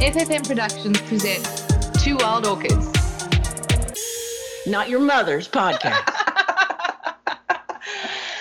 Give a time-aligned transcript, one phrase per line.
[0.00, 1.66] FFM Productions presents
[2.02, 2.86] Two Wild Orchids.
[4.66, 6.02] Not your mother's podcast.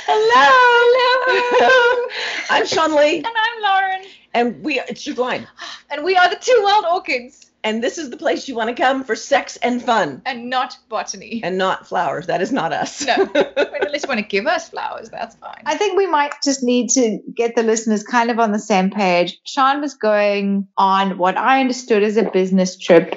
[0.05, 1.39] Hello.
[1.49, 2.07] Hello.
[2.49, 4.05] I'm Sean Lee, And I'm Lauren.
[4.33, 5.47] and we it's your line.
[5.89, 8.75] And we are the Two Wild Orchids And this is the place you want to
[8.81, 11.41] come for sex and fun, and not botany.
[11.43, 12.27] and not flowers.
[12.27, 13.05] That is not us.
[13.05, 13.25] No.
[13.33, 15.63] But at least want to give us flowers, that's fine.
[15.65, 18.89] I think we might just need to get the listeners kind of on the same
[18.89, 19.39] page.
[19.43, 23.15] Sean was going on what I understood as a business trip.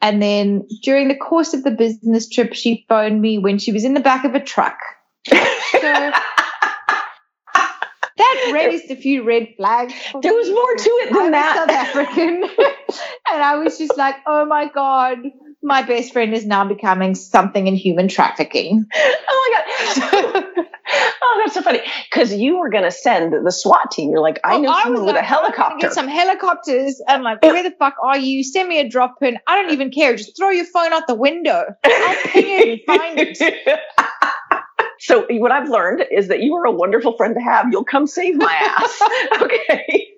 [0.00, 3.84] And then during the course of the business trip, she phoned me when she was
[3.84, 4.78] in the back of a truck.
[5.72, 6.12] So
[8.18, 9.94] that raised a few red flags.
[10.22, 11.56] There was more to it than I'm that.
[11.56, 12.42] South African.
[13.32, 15.18] and I was just like, oh my God,
[15.62, 18.84] my best friend is now becoming something in human trafficking.
[18.94, 19.62] oh
[19.96, 20.02] my
[20.34, 20.44] god.
[21.22, 21.80] oh, that's so funny.
[22.10, 24.10] Because you were gonna send the SWAT team.
[24.10, 25.78] You're like, I Oh, know was someone with a like, oh, I'm gonna helicopter.
[25.80, 27.02] Get some helicopters.
[27.08, 28.42] I'm like, where the fuck are you?
[28.44, 29.38] Send me a drop pin.
[29.46, 30.16] I don't even care.
[30.16, 31.64] Just throw your phone out the window.
[31.84, 33.80] I'll ping it and find it.
[34.98, 37.66] So what I've learned is that you are a wonderful friend to have.
[37.70, 39.02] You'll come save my ass.
[39.42, 40.08] okay.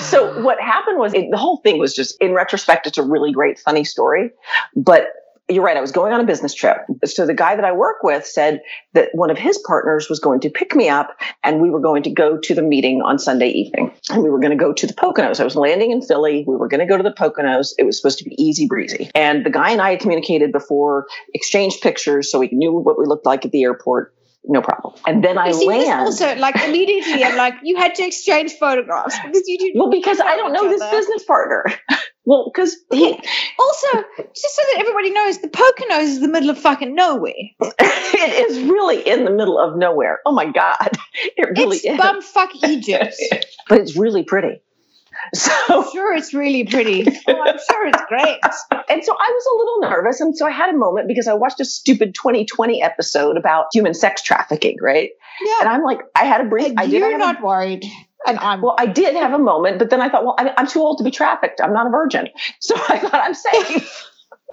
[0.00, 3.32] So what happened was it, the whole thing was just in retrospect, it's a really
[3.32, 4.32] great, funny story.
[4.74, 5.08] But
[5.48, 5.76] you're right.
[5.76, 6.78] I was going on a business trip.
[7.04, 8.62] So the guy that I work with said
[8.94, 12.02] that one of his partners was going to pick me up and we were going
[12.02, 14.86] to go to the meeting on Sunday evening and we were going to go to
[14.86, 15.38] the Poconos.
[15.38, 16.44] I was landing in Philly.
[16.48, 17.74] We were going to go to the Poconos.
[17.78, 19.08] It was supposed to be easy breezy.
[19.14, 23.04] And the guy and I had communicated before, exchanged pictures so we knew what we
[23.06, 24.14] looked like at the airport.
[24.48, 24.94] No problem.
[25.06, 26.00] And then I see, this land.
[26.02, 29.72] also, like, immediately, I'm like, you had to exchange photographs because you did.
[29.74, 31.64] well, because I don't know this business partner.
[32.26, 33.12] well, because he,
[33.58, 33.88] Also,
[34.18, 37.32] just so that everybody knows, the Poconos is the middle of fucking nowhere.
[37.62, 40.20] it is really in the middle of nowhere.
[40.26, 40.76] Oh my God.
[41.38, 41.98] It really it's is.
[41.98, 43.14] bumfuck Egypt.
[43.70, 44.60] but it's really pretty.
[45.34, 47.06] So, I'm sure it's really pretty.
[47.26, 48.38] Oh, I'm sure it's great.
[48.90, 50.20] and so I was a little nervous.
[50.20, 53.94] And so I had a moment because I watched a stupid 2020 episode about human
[53.94, 55.08] sex trafficking, right?
[55.44, 55.54] Yeah.
[55.60, 57.84] And I'm like, I had a brief, And I did you're have a- not worried.
[58.26, 60.66] And I'm well, I did have a moment, but then I thought, well, I'm, I'm
[60.66, 61.60] too old to be trafficked.
[61.60, 62.28] I'm not a virgin.
[62.60, 64.04] So I thought I'm safe.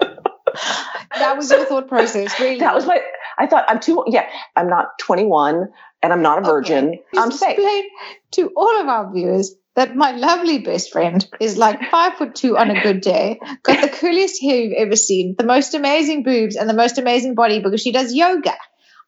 [1.18, 2.60] that was your thought process, really.
[2.60, 3.00] that was my,
[3.38, 5.68] I thought I'm too, yeah, I'm not 21
[6.02, 6.88] and I'm not a virgin.
[6.88, 7.02] Okay.
[7.16, 7.58] I'm safe.
[7.58, 7.84] Explain
[8.32, 12.56] to all of our viewers that my lovely best friend is like five foot two
[12.56, 16.54] on a good day, got the coolest hair you've ever seen, the most amazing boobs,
[16.56, 18.54] and the most amazing body because she does yoga.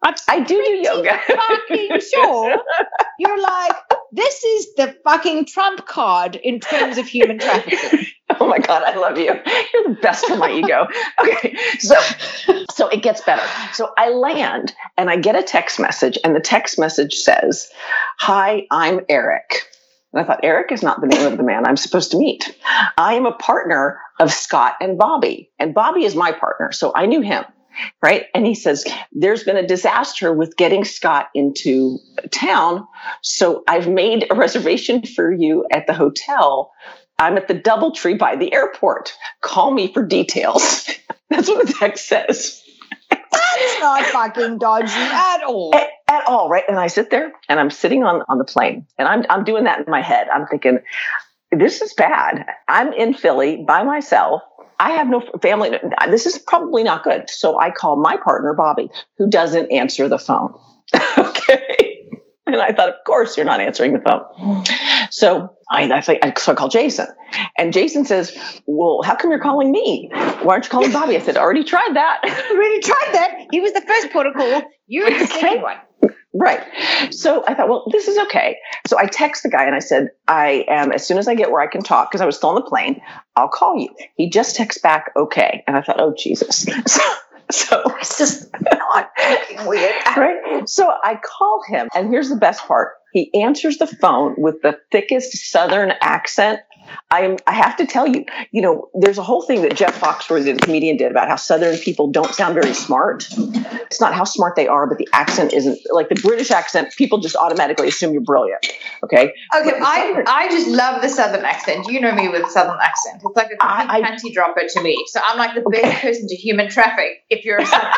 [0.03, 1.19] I'm I do do yoga.
[1.27, 2.57] fucking sure
[3.19, 3.77] you're like,
[4.17, 8.07] this is the fucking trump card in terms of human trafficking.
[8.39, 9.33] Oh my God, I love you.
[9.73, 10.89] You're the best for my ego.
[11.23, 11.57] Okay.
[11.79, 11.95] So
[12.73, 13.47] so it gets better.
[13.73, 17.71] So I land and I get a text message, and the text message says,
[18.19, 19.63] Hi, I'm Eric.
[20.13, 22.55] And I thought, Eric is not the name of the man I'm supposed to meet.
[22.99, 26.73] I am a partner of Scott and Bobby, and Bobby is my partner.
[26.73, 27.45] So I knew him.
[28.03, 28.27] Right.
[28.35, 31.99] And he says, There's been a disaster with getting Scott into
[32.31, 32.87] town.
[33.23, 36.73] So I've made a reservation for you at the hotel.
[37.19, 39.15] I'm at the Doubletree by the airport.
[39.41, 40.91] Call me for details.
[41.31, 42.63] That's what the text says.
[43.11, 45.75] That's not fucking dodgy at all.
[45.75, 46.65] At, at all, right?
[46.69, 49.65] And I sit there and I'm sitting on, on the plane and I'm, I'm doing
[49.65, 50.29] that in my head.
[50.29, 50.81] I'm thinking,
[51.53, 52.45] this is bad.
[52.69, 54.43] I'm in Philly by myself.
[54.79, 55.71] I have no family.
[56.09, 57.29] This is probably not good.
[57.31, 60.55] So I call my partner, Bobby, who doesn't answer the phone.
[61.19, 62.09] okay.
[62.47, 64.65] And I thought, of course, you're not answering the phone.
[65.11, 66.01] So I, I,
[66.37, 67.07] so I call Jason.
[67.59, 68.37] And Jason says,
[68.67, 70.11] Well, how come you're calling me?
[70.13, 71.17] Why aren't you calling Bobby?
[71.17, 72.21] I said, I already tried that.
[72.53, 73.49] already tried that.
[73.51, 74.63] He was the first protocol.
[74.87, 75.27] You're the Okay.
[75.27, 75.77] second one.
[76.39, 76.61] Right.
[77.11, 78.59] So I thought, well, this is okay.
[78.87, 81.51] So I text the guy and I said, I am, as soon as I get
[81.51, 83.01] where I can talk, because I was still on the plane,
[83.37, 83.89] I'll call you.
[84.17, 85.65] He just texts back, okay.
[85.67, 86.67] And I thought, oh, Jesus.
[87.49, 89.11] So, so It's just not
[89.67, 89.95] weird.
[90.17, 90.69] right.
[90.69, 92.95] So I call him, and here's the best part.
[93.13, 96.61] He answers the phone with the thickest Southern accent.
[97.11, 100.55] I'm, I have to tell you, you know, there's a whole thing that Jeff Foxworthy,
[100.55, 103.27] the comedian, did about how Southern people don't sound very smart.
[103.87, 106.93] It's not how smart they are, but the accent isn't like the British accent.
[106.97, 108.67] People just automatically assume you're brilliant.
[109.05, 109.33] Okay.
[109.55, 111.87] Okay, I, Southern- I just love the southern accent.
[111.89, 113.23] You know me with southern accent.
[113.25, 115.05] It's like a I- complete I- panty dropper to me.
[115.09, 117.91] So I'm like the best person to human traffic if you're a southern.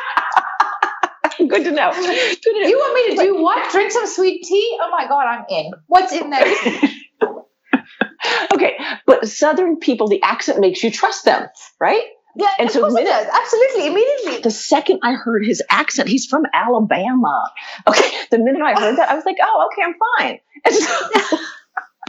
[1.49, 1.93] Good to know.
[1.93, 2.69] Good to know.
[2.69, 3.71] you want me to do what?
[3.71, 4.77] Drink some sweet tea?
[4.83, 5.71] Oh my god, I'm in.
[5.87, 6.45] What's in that
[6.83, 6.95] tea?
[8.55, 8.77] okay,
[9.07, 11.47] but Southern people, the accent makes you trust them,
[11.81, 12.05] right?
[12.37, 13.11] Yeah, And so minute-.
[13.33, 14.41] Absolutely, immediately.
[14.43, 17.51] The second I heard his accent, he's from Alabama.
[17.87, 20.39] Okay, the minute I heard that, I was like, oh, okay, I'm fine.
[20.65, 21.39] And so,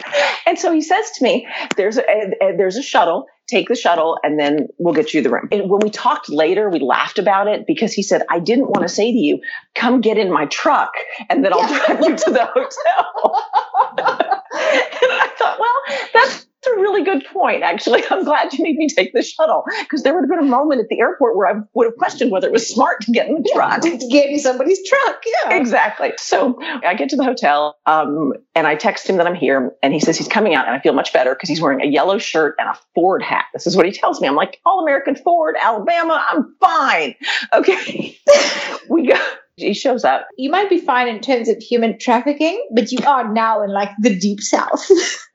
[0.46, 3.26] and so he says to me, "There's a, a, there's a shuttle.
[3.48, 6.70] Take the shuttle, and then we'll get you the room." And when we talked later,
[6.70, 9.40] we laughed about it because he said, "I didn't want to say to you,
[9.76, 10.92] come get in my truck,
[11.30, 17.04] and then I'll drive you to the hotel." and I thought, well, that's a really
[17.04, 18.04] good point, actually.
[18.10, 20.82] I'm glad you made me take the shuttle because there would have been a moment
[20.82, 23.36] at the airport where I would have questioned whether it was smart to get in
[23.36, 23.82] the truck.
[23.82, 25.24] to get in somebody's truck.
[25.26, 25.56] Yeah.
[25.56, 26.12] Exactly.
[26.18, 29.94] So I get to the hotel um, and I text him that I'm here and
[29.94, 32.18] he says he's coming out and I feel much better because he's wearing a yellow
[32.18, 33.46] shirt and a Ford hat.
[33.54, 34.28] This is what he tells me.
[34.28, 37.16] I'm like, All American Ford, Alabama, I'm fine.
[37.54, 38.18] Okay.
[38.90, 39.20] we go
[39.62, 40.28] he shows up.
[40.38, 43.92] You might be fine in terms of human trafficking, but you are now in like
[44.00, 44.88] the deep south.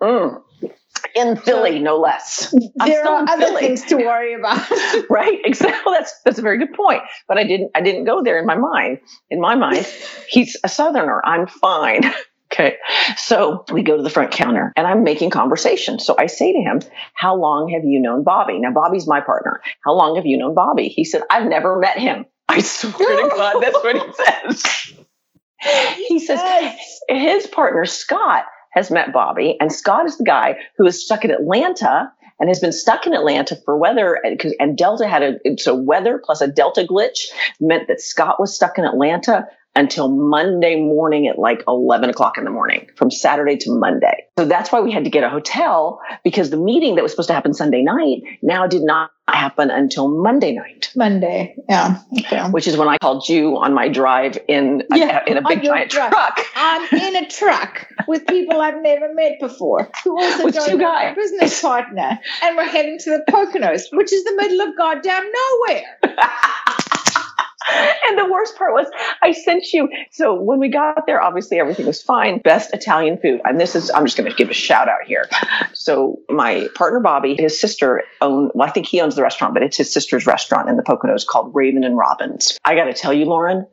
[0.03, 0.41] Mm
[1.15, 2.53] in Philly, no less.
[2.81, 3.61] I'm there are other Philly.
[3.61, 4.69] things to worry about.
[5.11, 5.39] right.
[5.45, 5.93] Exactly.
[5.93, 7.03] That's that's a very good point.
[7.29, 8.99] But I didn't I didn't go there in my mind.
[9.31, 9.87] In my mind,
[10.29, 11.21] he's a southerner.
[11.25, 12.03] I'm fine.
[12.53, 12.77] Okay.
[13.17, 15.99] So we go to the front counter and I'm making conversation.
[15.99, 16.83] So I say to him,
[17.15, 18.61] How long have you known Bobby?
[18.61, 19.61] Now, Bobby's my partner.
[19.85, 20.87] How long have you known Bobby?
[20.87, 22.27] He said, I've never met him.
[22.49, 24.95] I swear to God, that's what he says.
[25.97, 26.41] He says
[27.09, 31.31] his partner, Scott, has met Bobby, and Scott is the guy who is stuck in
[31.31, 34.21] Atlanta and has been stuck in Atlanta for weather.
[34.59, 37.27] And Delta had a so weather plus a Delta glitch
[37.61, 42.45] meant that Scott was stuck in Atlanta until Monday morning at like 11 o'clock in
[42.45, 44.27] the morning from Saturday to Monday.
[44.39, 47.29] So that's why we had to get a hotel because the meeting that was supposed
[47.29, 50.91] to happen Sunday night now did not happen until Monday night.
[50.95, 52.01] Monday, yeah.
[52.19, 52.43] Okay.
[52.51, 55.63] Which is when I called you on my drive in yeah, a, in a big
[55.63, 56.11] giant truck.
[56.11, 56.41] truck.
[56.55, 61.13] I'm in a truck with people I've never met before who also with two guys.
[61.13, 65.25] a business partner, and we're heading to the Poconos, which is the middle of goddamn
[65.25, 66.17] nowhere.
[68.09, 68.87] and the worst part was
[69.23, 69.89] I sent you.
[70.11, 72.39] So when we got there, obviously everything was fine.
[72.39, 73.41] Best Italian food.
[73.45, 75.29] And this is, I'm just going to give a shout out here.
[75.73, 79.63] So my partner, Bobby, his sister own, well, I think he owns the restaurant, but
[79.63, 82.59] it's his sister's restaurant in the Poconos called Raven and Robbins.
[82.65, 83.67] I got to tell you, Lauren,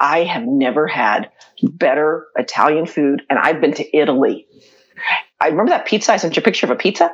[0.00, 1.30] I have never had
[1.62, 3.22] better Italian food.
[3.28, 4.46] And I've been to Italy.
[5.40, 6.12] I remember that pizza.
[6.12, 7.12] I sent you a picture of a pizza.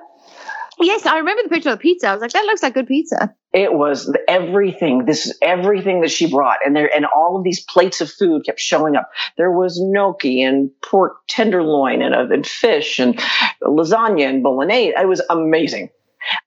[0.79, 2.09] Yes, I remember the picture of the pizza.
[2.09, 3.35] I was like, that looks like good pizza.
[3.53, 5.07] It was everything.
[5.07, 8.45] This is everything that she brought, and there and all of these plates of food
[8.47, 9.11] kept showing up.
[9.37, 13.19] There was gnocchi and pork tenderloin and, and fish and
[13.63, 14.95] lasagna and bolognese.
[14.97, 15.91] It was amazing.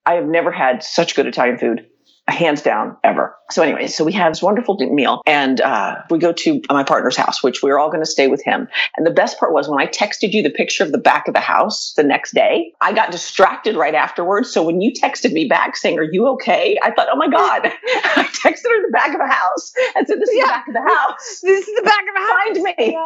[0.05, 1.87] I have never had such good Italian food
[2.27, 3.35] hands down ever.
[3.51, 7.17] So anyway, so we have this wonderful meal and uh, we go to my partner's
[7.17, 8.67] house, which we are all going to stay with him.
[8.95, 11.33] And the best part was when I texted you the picture of the back of
[11.33, 14.51] the house the next day, I got distracted right afterwards.
[14.51, 16.77] So when you texted me back saying, are you okay?
[16.81, 17.65] I thought, oh my God,
[18.15, 20.45] I texted her the back of the house and said, this is yeah.
[20.45, 21.41] the back of the house.
[21.53, 22.39] This is the back of the house.
[22.43, 22.97] Find me.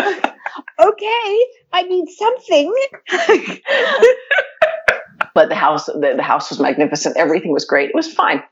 [0.80, 2.74] okay, I need something.
[5.34, 7.16] But the house the, the house was magnificent.
[7.16, 7.90] Everything was great.
[7.90, 8.42] It was fine.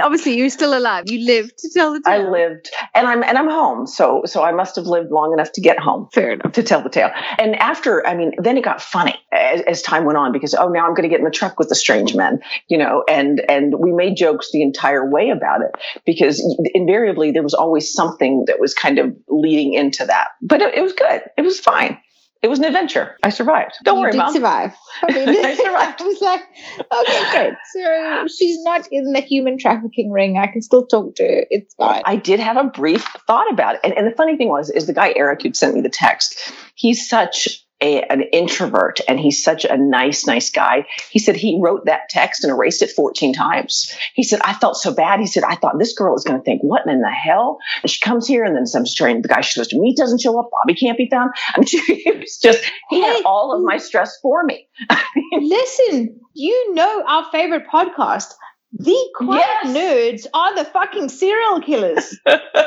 [0.00, 1.04] Obviously you're still alive.
[1.08, 2.26] You lived to tell the tale.
[2.26, 3.86] i lived and i'm and i'm home.
[3.86, 6.52] So so i must have lived long enough to get home fair enough.
[6.52, 7.10] to tell the tale.
[7.38, 10.68] And after i mean then it got funny as, as time went on because oh
[10.68, 13.42] now i'm going to get in the truck with the strange men you know and
[13.48, 15.72] and we made jokes the entire way about it
[16.04, 16.42] because
[16.74, 20.28] invariably there was always something that was kind of leading into that.
[20.42, 21.22] But it, it was good.
[21.36, 21.98] It was fine
[22.42, 23.16] it was an adventure.
[23.22, 23.74] I survived.
[23.84, 24.32] Don't you worry, did mom.
[24.32, 24.74] survive.
[25.02, 26.00] I, mean, I survived.
[26.00, 26.42] I was like,
[26.80, 27.56] okay, good.
[27.72, 30.38] So she's not in the human trafficking ring.
[30.38, 31.46] I can still talk to her.
[31.50, 32.02] It's fine.
[32.04, 34.86] I did have a brief thought about it, and, and the funny thing was, is
[34.86, 36.52] the guy Eric who sent me the text.
[36.74, 40.84] He's such a, an introvert and he's such a nice, nice guy.
[41.10, 43.92] He said he wrote that text and erased it 14 times.
[44.14, 45.20] He said, I felt so bad.
[45.20, 47.58] He said, I thought this girl is going to think, what in the hell?
[47.82, 50.20] And she comes here and then some strange, the guy she goes to meet doesn't
[50.20, 50.50] show up.
[50.50, 51.30] Bobby can't be found.
[51.54, 54.68] I mean, he was just, he had all of my stress for me.
[55.40, 58.32] listen, you know our favorite podcast.
[58.72, 59.76] The quiet yes.
[59.76, 62.18] nerds are the fucking serial killers.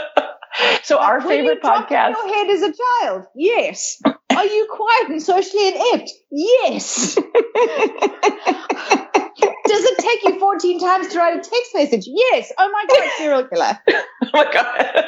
[0.83, 2.11] so our favorite you podcast.
[2.11, 4.01] Your head as a child, yes.
[4.35, 6.11] Are you quiet and socially inept?
[6.31, 7.15] Yes.
[7.15, 7.25] Does
[9.85, 12.05] it take you 14 times to write a text message?
[12.07, 12.51] Yes.
[12.57, 13.79] Oh my God, serial killer.
[14.23, 15.03] oh my God.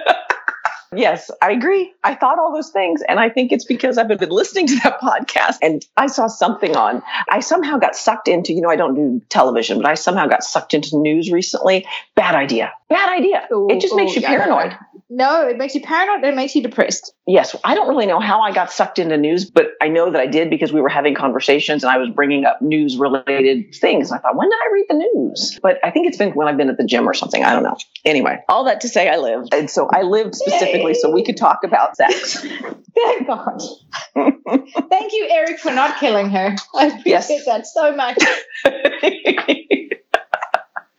[0.96, 1.94] Yes, I agree.
[2.04, 3.02] I thought all those things.
[3.08, 6.76] And I think it's because I've been listening to that podcast and I saw something
[6.76, 7.02] on.
[7.30, 10.44] I somehow got sucked into, you know, I don't do television, but I somehow got
[10.44, 11.86] sucked into news recently.
[12.16, 12.72] Bad idea.
[12.94, 13.48] Bad idea.
[13.52, 14.78] Ooh, it just makes you paranoid.
[15.10, 16.24] No, it makes you paranoid.
[16.24, 17.12] It makes you depressed.
[17.26, 20.22] Yes, I don't really know how I got sucked into news, but I know that
[20.22, 24.12] I did because we were having conversations and I was bringing up news related things.
[24.12, 25.60] I thought, when did I read the news?
[25.62, 27.44] But I think it's been when I've been at the gym or something.
[27.44, 27.78] I don't know.
[28.06, 29.56] Anyway, all that to say, I lived.
[29.56, 31.00] And so I lived specifically Yay.
[31.00, 32.42] so we could talk about sex.
[32.96, 33.60] Thank God.
[34.14, 36.56] Thank you, Eric, for not killing her.
[36.76, 37.46] I appreciate yes.
[37.46, 38.18] that so much.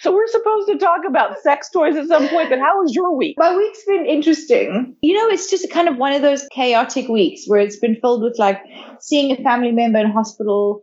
[0.05, 3.17] So we're supposed to talk about sex toys at some point, but how was your
[3.17, 3.37] week?
[3.39, 4.95] My week's been interesting.
[5.01, 8.23] You know, it's just kind of one of those chaotic weeks where it's been filled
[8.23, 8.61] with like
[9.01, 10.83] seeing a family member in hospital,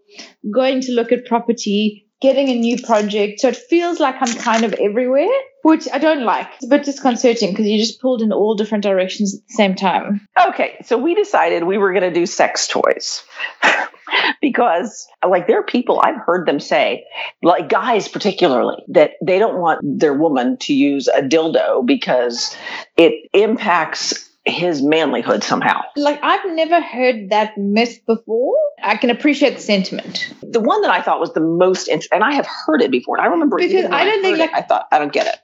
[0.51, 3.41] going to look at property, getting a new project.
[3.41, 5.29] So it feels like I'm kind of everywhere,
[5.61, 6.47] which I don't like.
[6.55, 9.75] It's a bit disconcerting because you just pulled in all different directions at the same
[9.75, 10.27] time.
[10.47, 13.23] Okay, so we decided we were going to do sex toys.
[14.41, 17.05] because like there are people I've heard them say,
[17.43, 22.55] like guys particularly, that they don't want their woman to use a dildo because
[22.97, 25.81] it impacts his manlyhood somehow.
[25.95, 28.57] Like I've never heard that myth before.
[28.83, 30.33] I can appreciate the sentiment.
[30.41, 33.17] The one that I thought was the most interesting, and I have heard it before,
[33.17, 35.27] and I remember because I don't I think like it, I thought I don't get
[35.27, 35.39] it.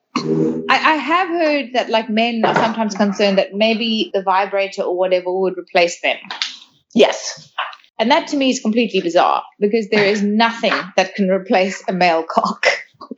[0.69, 4.97] I, I, have heard that like men are sometimes concerned that maybe the vibrator or
[4.97, 6.17] whatever would replace them.
[6.95, 7.53] Yes.
[7.99, 11.93] And that to me is completely bizarre because there is nothing that can replace a
[11.93, 12.67] male cock.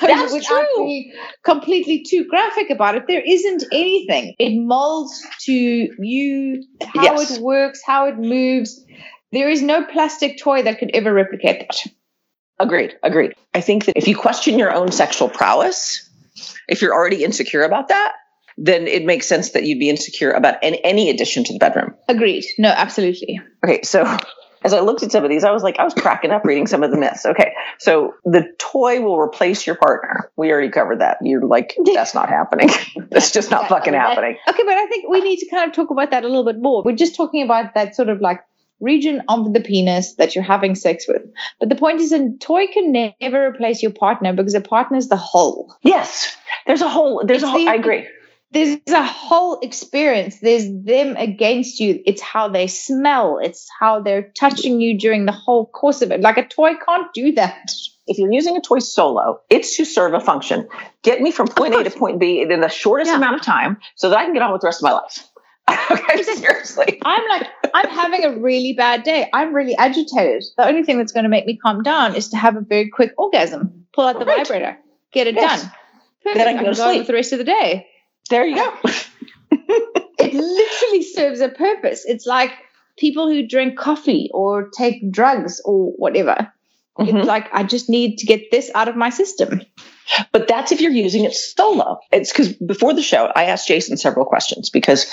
[0.00, 0.84] That's Without true.
[0.84, 1.12] being
[1.44, 4.34] completely too graphic about it, there isn't anything.
[4.38, 7.36] It molds to you, how yes.
[7.36, 8.84] it works, how it moves.
[9.32, 11.92] There is no plastic toy that could ever replicate that.
[12.58, 12.94] Agreed.
[13.02, 13.34] Agreed.
[13.54, 16.08] I think that if you question your own sexual prowess,
[16.68, 18.12] if you're already insecure about that,
[18.56, 21.94] then it makes sense that you'd be insecure about any, any addition to the bedroom.
[22.08, 22.44] Agreed.
[22.58, 23.40] No, absolutely.
[23.64, 24.16] Okay, so
[24.64, 26.66] as I looked at some of these, I was like, I was cracking up reading
[26.66, 27.26] some of the myths.
[27.26, 30.30] Okay, so the toy will replace your partner.
[30.36, 31.18] We already covered that.
[31.22, 32.68] You're like, that's not happening.
[33.10, 34.36] that's just not fucking happening.
[34.48, 36.60] Okay, but I think we need to kind of talk about that a little bit
[36.60, 36.82] more.
[36.84, 38.40] We're just talking about that sort of like
[38.80, 41.22] region of the penis that you're having sex with.
[41.60, 45.08] But the point is, a toy can never replace your partner because a partner is
[45.08, 45.74] the whole.
[45.82, 47.22] Yes, there's a whole.
[47.24, 47.64] There's it's a whole.
[47.64, 48.06] The, I agree
[48.52, 50.40] there's a whole experience.
[50.40, 52.02] There's them against you.
[52.04, 53.38] It's how they smell.
[53.42, 56.20] It's how they're touching you during the whole course of it.
[56.20, 57.72] Like a toy can't do that.
[58.06, 60.68] If you're using a toy solo, it's to serve a function.
[61.02, 63.16] Get me from point A to point B in the shortest yeah.
[63.16, 65.26] amount of time so that I can get on with the rest of my life.
[65.90, 67.00] okay, seriously.
[67.04, 69.30] I'm like, I'm having a really bad day.
[69.32, 70.44] I'm really agitated.
[70.58, 72.90] The only thing that's going to make me calm down is to have a very
[72.90, 73.86] quick orgasm.
[73.94, 74.38] Pull out the right.
[74.38, 74.76] vibrator,
[75.12, 75.62] get it yes.
[75.62, 75.72] done.
[76.22, 76.38] Perfect.
[76.38, 77.86] Then I can, I can go, go with the rest of the day.
[78.30, 78.74] There you go.
[79.50, 82.04] it literally serves a purpose.
[82.06, 82.52] It's like
[82.96, 86.52] people who drink coffee or take drugs or whatever.
[86.98, 87.16] Mm-hmm.
[87.16, 89.62] It's like I just need to get this out of my system.
[90.30, 91.98] But that's if you're using it solo.
[92.10, 95.10] It's because before the show, I asked Jason several questions because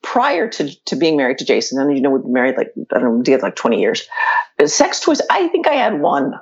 [0.00, 2.98] prior to, to being married to Jason, and you know, we've been married like, I
[2.98, 4.08] don't know, did like 20 years,
[4.66, 6.34] sex toys, I think I had one.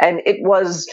[0.00, 0.88] And it was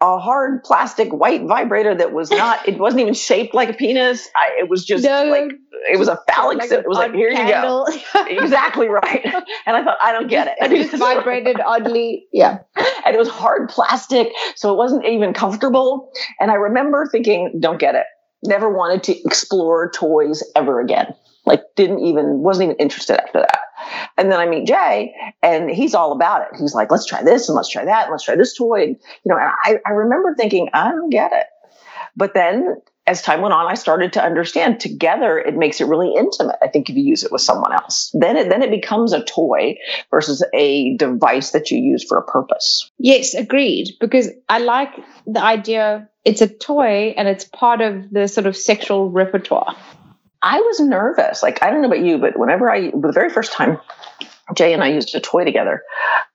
[0.00, 4.28] a hard plastic white vibrator that was not it wasn't even shaped like a penis.
[4.34, 5.52] I, it was just no, like
[5.90, 7.86] it was a phallic like it was like here candle.
[7.90, 8.24] you go.
[8.28, 9.24] exactly right.
[9.66, 10.54] And i thought i don't get it.
[10.60, 12.58] It just vibrated oddly yeah.
[13.04, 16.10] And it was hard plastic so it wasn't even comfortable.
[16.40, 18.06] And i remember thinking don't get it.
[18.42, 21.14] Never wanted to explore toys ever again
[21.50, 23.60] like didn't even wasn't even interested after that
[24.16, 26.58] and then I meet Jay and he's all about it.
[26.58, 28.82] He's like, let's try this and let's try that and let's try this toy.
[28.82, 31.46] And, you know, and I, I remember thinking, I don't get it.
[32.16, 32.76] But then
[33.06, 36.56] as time went on, I started to understand together it makes it really intimate.
[36.62, 39.24] I think if you use it with someone else, then it then it becomes a
[39.24, 39.76] toy
[40.10, 42.90] versus a device that you use for a purpose.
[42.98, 43.96] Yes, agreed.
[44.00, 44.90] Because I like
[45.26, 49.74] the idea it's a toy and it's part of the sort of sexual repertoire.
[50.42, 51.42] I was nervous.
[51.42, 53.78] Like, I don't know about you, but whenever I, the very first time
[54.54, 55.82] Jay and I used a toy together,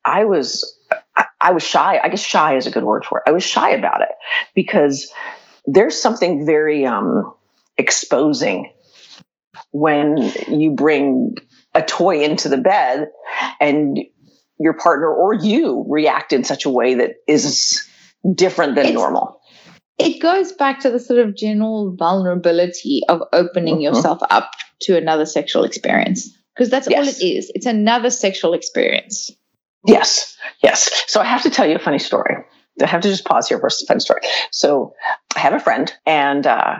[0.04, 0.78] I was,
[1.16, 2.00] I, I was shy.
[2.02, 3.30] I guess shy is a good word for it.
[3.30, 4.10] I was shy about it
[4.54, 5.12] because
[5.66, 7.34] there's something very um,
[7.78, 8.72] exposing
[9.72, 11.36] when you bring
[11.74, 13.10] a toy into the bed
[13.60, 14.00] and
[14.60, 17.88] your partner or you react in such a way that is
[18.34, 19.42] different than it's, normal
[19.98, 23.96] it goes back to the sort of general vulnerability of opening mm-hmm.
[23.96, 27.00] yourself up to another sexual experience because that's yes.
[27.00, 27.52] all it is.
[27.56, 29.32] It's another sexual experience.
[29.86, 30.90] Yes, yes.
[31.08, 32.36] So I have to tell you a funny story.
[32.82, 34.22] I have to just pause here for a funny story.
[34.52, 34.94] So
[35.36, 36.78] I had a friend, and uh,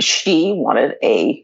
[0.00, 1.42] she wanted a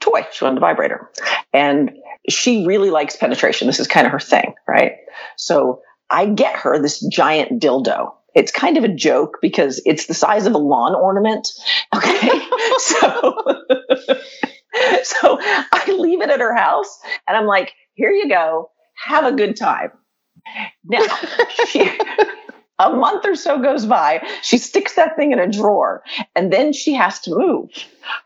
[0.00, 0.26] toy.
[0.32, 1.10] She wanted a vibrator,
[1.52, 1.92] and
[2.28, 3.66] she really likes penetration.
[3.66, 4.92] This is kind of her thing, right?
[5.36, 5.80] So
[6.10, 10.46] I get her this giant dildo It's kind of a joke because it's the size
[10.46, 11.48] of a lawn ornament.
[11.94, 12.28] Okay.
[12.78, 13.34] so,
[15.02, 18.70] so I leave it at her house and I'm like, here you go.
[19.06, 19.90] Have a good time.
[20.84, 21.02] Now,
[21.68, 21.90] she,
[22.78, 24.22] a month or so goes by.
[24.42, 26.02] She sticks that thing in a drawer
[26.34, 27.70] and then she has to move.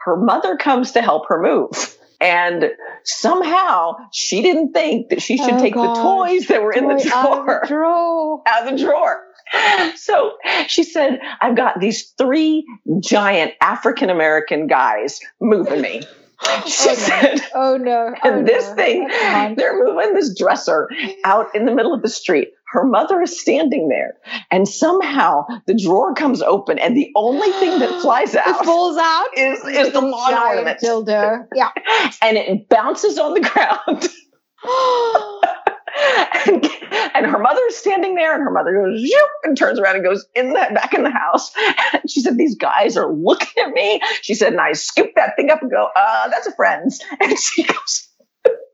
[0.04, 1.96] Her mother comes to help her move.
[2.22, 2.70] And
[3.04, 5.96] somehow she didn't think that she should Oh, take gosh.
[5.96, 8.42] the toys that were in the Toy out of drawer the drawer.
[8.46, 9.22] out of the drawer.
[9.96, 10.32] So
[10.68, 12.64] she said, I've got these three
[13.00, 16.02] giant African American guys moving me.
[16.66, 16.94] She Oh, no.
[16.94, 18.14] said, Oh no!
[18.24, 18.74] Oh, and oh, this no.
[18.74, 19.08] thing,
[19.56, 20.88] they're moving this dresser
[21.24, 22.48] out in the middle of the street.
[22.72, 24.14] Her mother is standing there,
[24.50, 29.26] and somehow the drawer comes open, and the only thing that flies out falls out.
[29.36, 31.46] is, is the lawn ornament, dildo.
[31.54, 31.70] Yeah.
[32.22, 34.08] and it bounces on the ground.
[36.46, 36.68] and,
[37.14, 39.12] and her mother is standing there, and her mother goes
[39.44, 41.50] and turns around and goes in that back in the house.
[41.92, 45.36] And she said, "These guys are looking at me." She said, and I scoop that
[45.36, 48.08] thing up and go, "Uh, that's a friend's." And she goes.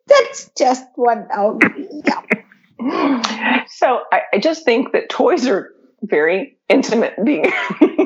[0.08, 1.26] That's just one.
[1.37, 1.58] Oh,
[2.04, 3.64] yeah.
[3.68, 7.52] So I, I just think that toys are very intimate being.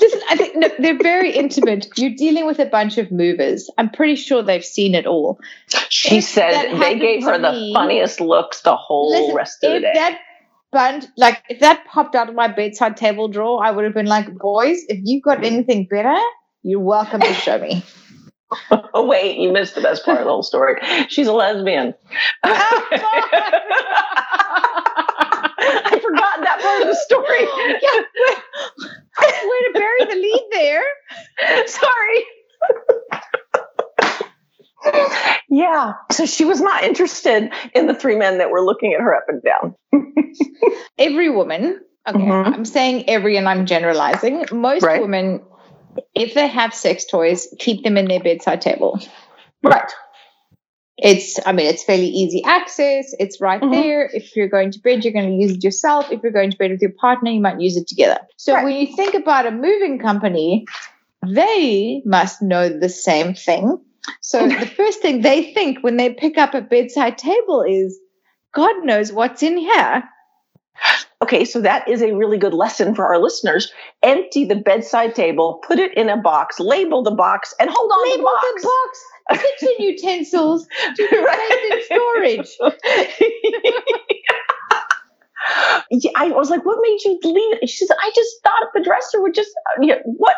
[0.00, 1.86] Listen, I think no, they're very intimate.
[1.96, 3.68] You're dealing with a bunch of movers.
[3.78, 5.38] I'm pretty sure they've seen it all.
[5.88, 9.72] she If said they gave her the me- funniest looks the whole Listen, rest of
[9.72, 9.92] the day.
[9.94, 10.18] that
[10.72, 14.06] bunch, like if that popped out of my bedside table drawer, I would have been
[14.06, 16.16] like, "Boys, if you've got anything better,
[16.62, 17.82] you're welcome to show me."
[18.94, 20.80] oh wait, you missed the best part of the whole story.
[21.08, 21.92] She's a lesbian.
[22.44, 22.88] Oh,
[25.58, 27.46] I forgot that part of the story.
[27.82, 28.02] Yeah.
[29.20, 31.66] Way to bury the lead there.
[31.66, 32.24] Sorry.
[35.48, 35.92] yeah.
[36.12, 39.24] So she was not interested in the three men that were looking at her up
[39.28, 39.74] and down.
[40.98, 42.54] Every woman, okay, Mhm.
[42.54, 44.44] I'm saying every and I'm generalizing.
[44.52, 45.00] Most Right.
[45.00, 45.42] women,
[46.14, 48.98] if they have sex toys, keep them in their bedside table.
[49.62, 49.90] Right.
[50.96, 53.14] It's, I mean, it's fairly easy access.
[53.18, 53.72] It's right Mhm.
[53.72, 54.08] there.
[54.12, 56.10] If you're going to bed, you're going to use it yourself.
[56.12, 58.18] If you're going to bed with your partner, you might use it together.
[58.36, 58.64] So Right.
[58.64, 60.66] when you think about a moving company,
[61.26, 63.80] they must know the same thing.
[64.20, 67.98] So the first thing they think when they pick up a bedside table is,
[68.54, 70.04] God knows what's in here.
[71.22, 73.72] Okay, so that is a really good lesson for our listeners.
[74.02, 78.10] Empty the bedside table, put it in a box, label the box, and hold on
[78.10, 79.04] Label to the box.
[79.30, 81.82] Kitchen utensils to Right.
[81.86, 82.56] storage.
[85.90, 88.82] yeah, I was like, "What made you leave it?" She says, "I just thought the
[88.82, 90.36] dresser would just." Uh, yeah, what?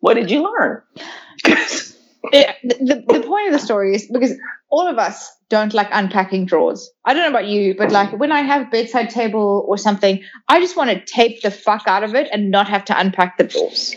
[0.00, 0.82] What did you learn?
[2.32, 4.32] The, the, the point of the story is because
[4.70, 6.90] all of us don't like unpacking drawers.
[7.04, 10.58] I don't know about you, but like when I have bedside table or something, I
[10.60, 13.44] just want to tape the fuck out of it and not have to unpack the
[13.44, 13.94] drawers.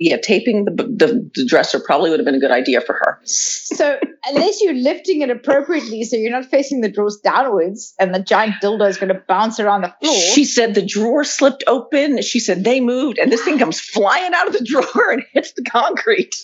[0.00, 3.20] Yeah, taping the, the the dresser probably would have been a good idea for her.
[3.24, 8.22] So unless you're lifting it appropriately, so you're not facing the drawers downwards, and the
[8.22, 10.14] giant dildo is going to bounce around the floor.
[10.14, 12.22] She said the drawer slipped open.
[12.22, 15.52] She said they moved, and this thing comes flying out of the drawer and hits
[15.52, 16.34] the concrete.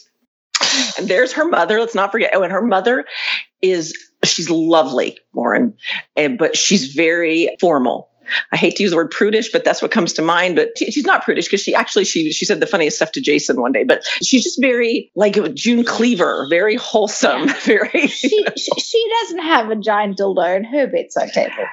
[0.98, 1.80] And there's her mother.
[1.80, 2.32] Let's not forget.
[2.34, 3.06] Oh, and her mother
[3.62, 5.74] is she's lovely, Lauren,
[6.14, 8.10] and but she's very formal.
[8.52, 10.56] I hate to use the word prudish, but that's what comes to mind.
[10.56, 13.20] But she, she's not prudish because she actually she she said the funniest stuff to
[13.20, 13.84] Jason one day.
[13.84, 18.06] But she's just very like June Cleaver, very wholesome, very.
[18.08, 21.64] she, she she doesn't have a giant dildo in her bedside table.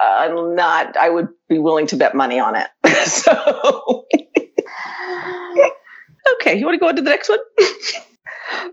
[0.00, 0.96] I'm not.
[0.96, 2.68] I would be willing to bet money on it.
[3.06, 4.06] so.
[6.40, 7.38] Okay, you want to go on to the next one?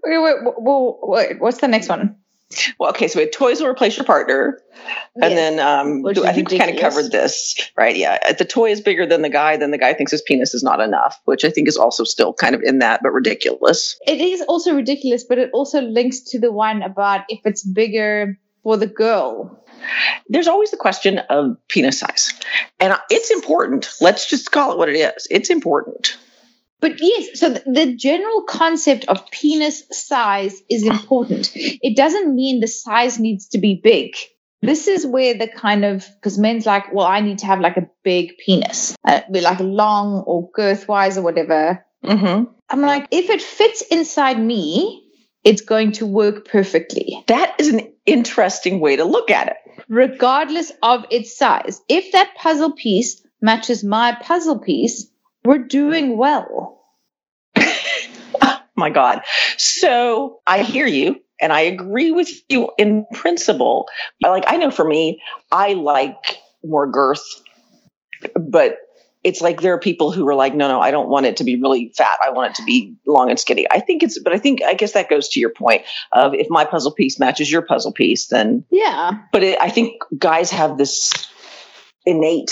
[0.03, 2.15] Wait, wait, wait, wait, what's the next one?
[2.79, 4.59] Well, okay, so we had toys will replace your partner,
[5.15, 5.35] and Yes.
[5.35, 7.95] then um, I think we kind of covered this, right?
[7.95, 10.53] Yeah, if the toy is bigger than the guy, then the guy thinks his penis
[10.53, 13.97] is not enough, which I think is also still kind of in that, but ridiculous.
[14.07, 18.37] It is also ridiculous, but it also links to the one about if it's bigger
[18.63, 19.59] for the girl.
[20.29, 22.33] There's always the question of penis size,
[22.79, 23.89] and it's important.
[23.99, 25.27] Let's just call it what it is.
[25.29, 26.17] It's important.
[26.83, 31.49] But yes, so the, general concept of penis size is important.
[31.55, 34.15] It doesn't mean the size needs to be big.
[34.61, 37.77] This is where the kind of because men's like, well, I need to have like
[37.77, 41.85] a big penis, uh, like long or girth wise or whatever.
[42.03, 42.51] Mm-hmm.
[42.69, 45.07] I'm like, if it fits inside me,
[45.45, 49.83] it's going to work perfectly, That is an interesting way to look at it.
[49.87, 51.81] regardless of its size.
[51.87, 55.09] If that puzzle piece matches my puzzle piece,
[55.45, 56.79] we're doing well.
[58.75, 59.21] my God.
[59.57, 63.87] So I hear you and I agree with you in principle.
[64.21, 67.23] Like, I know for me, I like more girth,
[68.35, 68.77] but
[69.23, 71.43] it's like there are people who are like, no, no, I don't want it to
[71.45, 72.17] be really fat.
[72.25, 73.65] I want it to be long and skinny.
[73.71, 76.47] I think it's, but I think, I guess that goes to your point of if
[76.49, 79.11] my puzzle piece matches your puzzle piece, then, Yeah.
[79.31, 81.13] but it, I think guys have this
[82.05, 82.51] innate,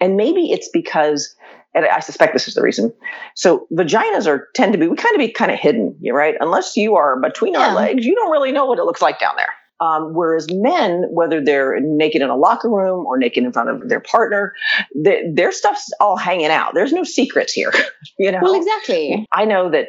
[0.00, 1.34] and maybe it's because,
[1.74, 2.92] and I suspect this is the reason.
[3.34, 6.34] So vaginas are tend to be, we kind of be kind of hidden, you're right?
[6.40, 9.34] Unless you are between our legs, you don't really know what it looks like down
[9.36, 9.54] there.
[9.80, 13.88] Um, whereas men, whether they're naked in a locker room or naked in front of
[13.88, 14.54] their partner,
[14.94, 16.74] their, their stuff's all hanging out.
[16.74, 17.72] There's no secrets here.
[18.18, 19.26] you know, Well, exactly.
[19.32, 19.88] I know that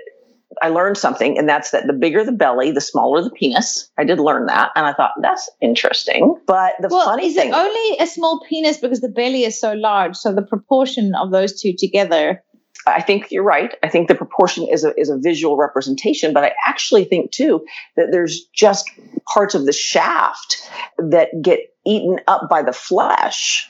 [0.62, 3.90] I learned something, and that's that the bigger the belly, the smaller the penis.
[3.98, 6.36] I did learn that, and I thought that's interesting.
[6.46, 10.16] But the Well, funny thing, only a small penis because the belly is so large?
[10.16, 12.44] So the proportion of those two together.
[12.86, 13.74] I think you're right.
[13.82, 17.66] I think the proportion is a is a visual representation, but I actually think too
[17.96, 18.90] that there's just
[19.34, 23.70] parts of the shaft that get eaten up by the flesh.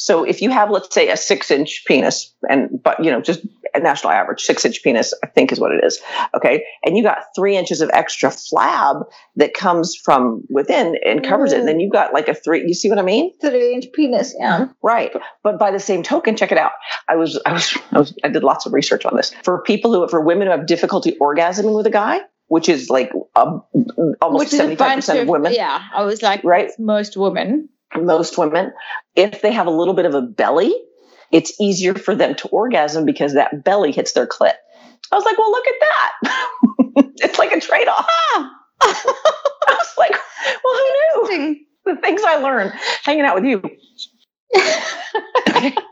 [0.00, 3.44] So if you have, let's say, a six inch penis, and but you know, just
[3.74, 5.98] a national average six inch penis, I think is what it is.
[6.36, 9.02] Okay, and you got three inches of extra flab
[9.34, 12.62] that comes from within and covers it, and then you've got like a three.
[12.64, 13.32] You see what I mean?
[13.40, 14.68] Three inch penis, yeah.
[14.82, 15.10] Right.
[15.42, 16.72] But by the same token, check it out.
[17.08, 19.92] I was, I was, I was, I did lots of research on this for people
[19.92, 23.64] who, for women who have difficulty orgasming with a guy, which is like um,
[24.22, 26.70] almost Which is a seventy five percent of women, Yeah, I was like, Right.
[26.78, 27.68] most women.
[27.96, 28.72] Most women,
[29.14, 30.74] if they have a little bit of a belly,
[31.30, 34.54] it's easier for them to orgasm because that belly hits their clit.
[35.10, 36.12] I was like, well, look at that.
[37.16, 38.06] it's like a trade off.
[38.08, 38.54] Ah.
[38.82, 40.12] I was like,
[40.64, 41.56] well, who knew?
[41.84, 42.72] The things I learned
[43.04, 43.62] hanging out with you.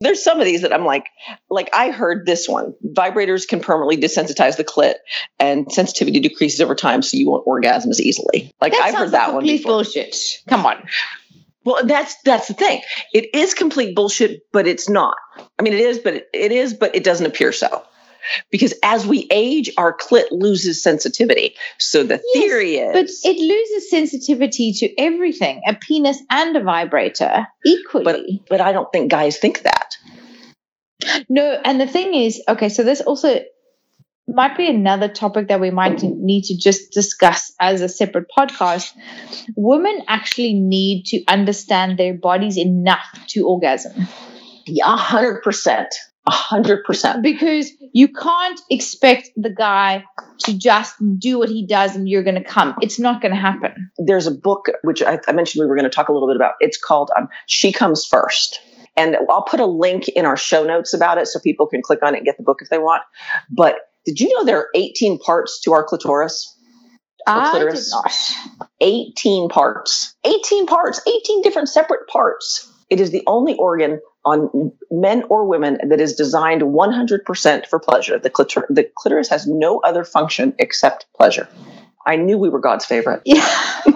[0.00, 1.06] There's some of these that I'm like,
[1.50, 2.74] like I heard this one.
[2.84, 4.94] Vibrators can permanently desensitize the clit,
[5.38, 8.50] and sensitivity decreases over time, so you won't orgasm as easily.
[8.60, 9.72] Like That I've heard that one complete before.
[9.72, 10.16] bullshit.
[10.48, 10.82] Come on.
[11.64, 12.80] Well, that's that's the thing.
[13.12, 15.16] It is complete bullshit, but it's not.
[15.58, 17.84] I mean, it is, but it, it is, but it doesn't appear so.
[18.50, 21.54] Because as we age, our clit loses sensitivity.
[21.78, 26.62] So the Yes, theory is, But it loses sensitivity to everything, a penis and a
[26.62, 28.04] vibrator equally.
[28.04, 29.96] but but I don't think guys think that.
[31.28, 33.40] No, and the thing is, okay, so this also
[34.34, 38.92] might be another topic that we might need to just discuss as a separate podcast.
[39.56, 44.06] Women actually need to understand their bodies enough to orgasm
[44.66, 45.88] Yeah, hundred percent,
[46.28, 47.22] hundred percent.
[47.22, 50.04] because you can't expect the guy
[50.44, 52.74] to just do what he does and you're going to come.
[52.80, 53.90] It's not going to happen.
[53.98, 56.36] There's a book which I, I mentioned we were going to talk a little bit
[56.36, 56.54] about.
[56.60, 58.60] It's called um, "She Comes First.
[58.96, 62.00] and I'll put a link in our show notes about it so people can click
[62.02, 63.02] on it and get the book if they want.
[63.50, 66.58] But did you know there are 18 parts to our clitoris?
[67.26, 68.12] I did not.
[68.80, 70.14] 18 parts.
[70.24, 72.68] 18 parts, 18 different separate parts.
[72.90, 78.18] It is the only organ on men or women that is designed 100% for pleasure.
[78.18, 81.48] The, clitor- the clitoris has no other function except pleasure.
[82.04, 83.22] I knew we were God's favorite.
[83.24, 83.48] Yeah.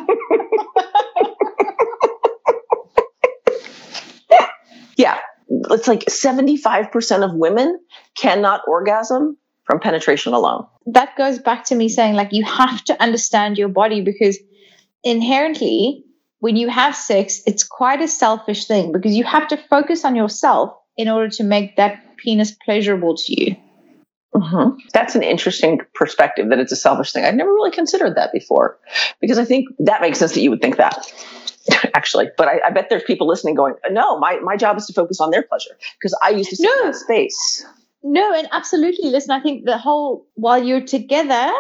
[4.96, 5.18] Yeah.
[5.48, 7.78] It's like 75% of women
[8.16, 10.66] cannot orgasm from penetration alone.
[10.86, 14.38] that goes back to me saying like you have to understand your body because
[15.02, 16.04] inherently
[16.40, 20.14] when you have sex it's quite a selfish thing because you have to focus on
[20.14, 23.56] yourself in order to make that penis pleasurable to you
[24.34, 24.76] Mhm.
[24.92, 27.24] That's an interesting perspective that it's a selfish thing.
[27.24, 28.78] I've never really considered that before
[29.20, 31.10] because I think that makes sense that you would think that.
[31.94, 34.92] Actually, but I, I bet there's people listening going, "No, my, my job is to
[34.92, 37.64] focus on their pleasure." Because I used to sit in that space.
[38.06, 39.10] No and absolutely.
[39.10, 41.52] Listen i think the whole while you're together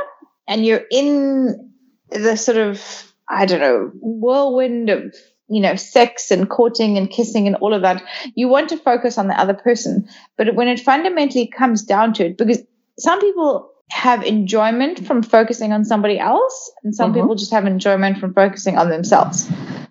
[0.48, 1.72] and you're in
[2.10, 5.14] the sort of i don't know whirlwind of
[5.48, 8.02] you know sex and courting and kissing and all of that
[8.34, 10.08] you want to focus on the other person.
[10.36, 12.62] But when it fundamentally comes down to it because
[12.98, 17.14] some people have enjoyment from focusing on somebody else and some Mhm.
[17.14, 19.48] people just have enjoyment from focusing on themselves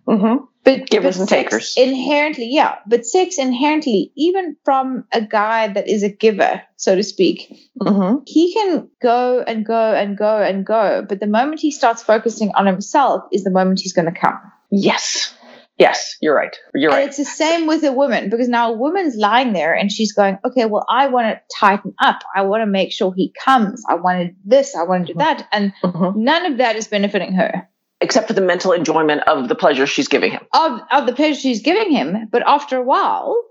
[0.08, 0.44] Mm-hmm.
[0.64, 1.74] but Givers but and takers.
[1.78, 7.04] inherently yeah but sex inherently even from a guy that is a giver so to
[7.04, 8.18] speak Mm-hmm.
[8.28, 12.52] he can go and go and go and go but the moment he starts focusing
[12.56, 14.40] on himself is the moment he's going to come
[14.72, 15.34] Yes,
[15.78, 16.56] yes, you're right.
[16.74, 17.08] You're and right.
[17.08, 20.38] it's the same with a woman because now a woman's lying there and she's going
[20.46, 23.96] okay well i want to tighten up i want to make sure he comes i
[23.96, 26.16] wanted this i want to do that and Mhm.
[26.16, 27.68] none of that is benefiting her
[28.02, 30.42] Except for the mental enjoyment of the pleasure she's giving him.
[30.54, 32.28] of, of the pleasure she's giving him.
[32.30, 33.42] But after a while,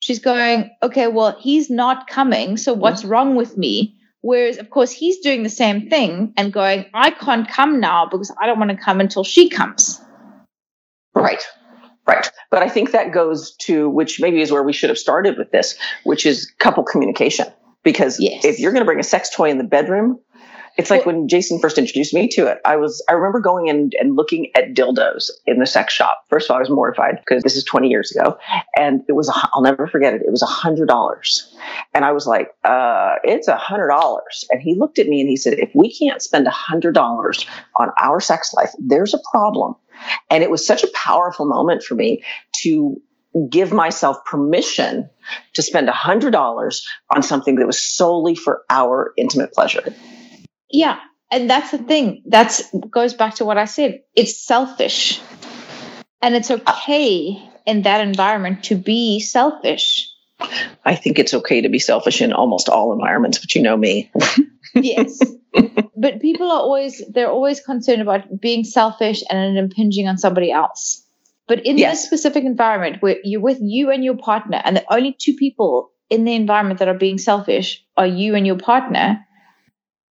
[0.00, 2.56] she's going, okay, well, he's not coming.
[2.56, 3.94] So what's wrong with me?
[4.22, 8.32] Whereas, of course, he's doing the same thing and going, I can't come now because
[8.40, 10.00] I don't want to come until she comes.
[11.22, 11.42] Right.
[12.06, 12.30] Right.
[12.50, 15.50] But I think that goes to, which maybe is where we should have started with
[15.50, 17.46] this, which is couple communication.
[17.84, 18.44] Because Yes.
[18.44, 20.18] if you're going to bring a sex toy in the bedroom,
[20.78, 22.58] it's like when Jason first introduced me to it.
[22.64, 26.22] I was, I remember going in and looking at dildos in the sex shop.
[26.30, 28.38] First of all, I was mortified because this is 20 years ago.
[28.76, 30.22] And it was, I'll never forget it.
[30.24, 31.52] It was a hundred dollars.
[31.94, 34.44] And I was like, uh, it's a hundred dollars.
[34.50, 37.44] And he looked at me and he said, if we can't spend a hundred dollars
[37.76, 39.74] on our sex life, there's a problem.
[40.30, 42.22] And it was such a powerful moment for me
[42.62, 43.00] to
[43.50, 45.08] give myself permission
[45.54, 49.94] to spend a hundred dollars on something that was solely for our intimate pleasure.
[50.70, 50.98] Yeah.
[51.30, 52.22] And that's the thing.
[52.26, 54.00] That's goes back to what I said.
[54.16, 55.20] It's selfish.
[56.22, 60.10] And it's okay in that environment to be selfish.
[60.84, 64.10] I think it's okay to be selfish in almost all environments, but you know me.
[64.74, 65.18] Yes.
[65.96, 71.04] But people are always they're always concerned about being selfish and impinging on somebody else.
[71.46, 71.98] But in Yes.
[71.98, 75.90] this specific environment where you're with you and your partner, and the only two people
[76.10, 79.24] in the environment that are being selfish are you and your partner,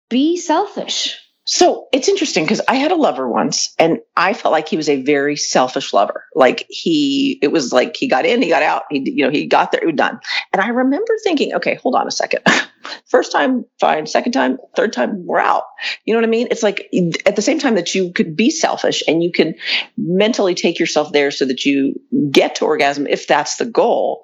[0.09, 1.19] be selfish.
[1.51, 4.87] So it's interesting because I had a lover once and I felt like he was
[4.87, 6.25] a very selfish lover.
[6.35, 9.47] Like he, it was like he got in, he got out, he, you know, he
[9.47, 10.19] got there, he was done.
[10.53, 12.43] And I remember thinking, okay, hold on a second.
[13.07, 14.05] First time, fine.
[14.05, 15.63] Second time, third time, we're out.
[16.05, 16.49] You know what I mean?
[16.51, 16.87] It's like
[17.25, 19.55] at the same time that you could be selfish and you can
[19.97, 24.21] mentally take yourself there so that you get to orgasm if that's the goal.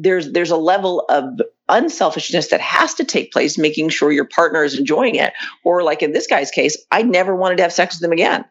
[0.00, 4.64] There's there's a level of unselfishness that has to take place, making sure your partner
[4.64, 5.32] is enjoying it.
[5.64, 8.44] Or like in this guy's case, I never wanted to have sex with him again.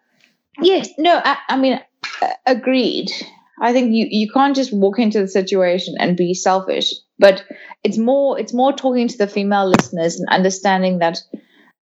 [0.61, 1.79] Yes, no, I, I mean,
[2.21, 3.11] uh, agreed.
[3.59, 7.43] I think you you can't just walk into the situation and be selfish, but
[7.83, 11.19] it's more it's more talking to the female listeners and understanding that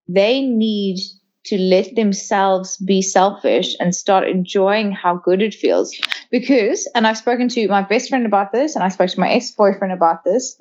[0.08, 1.00] they need
[1.46, 5.96] to let themselves be selfish and start enjoying how good it feels.
[6.32, 9.30] Because, and I've spoken to my best friend about this, and I spoke to my
[9.30, 10.60] ex boyfriend about this,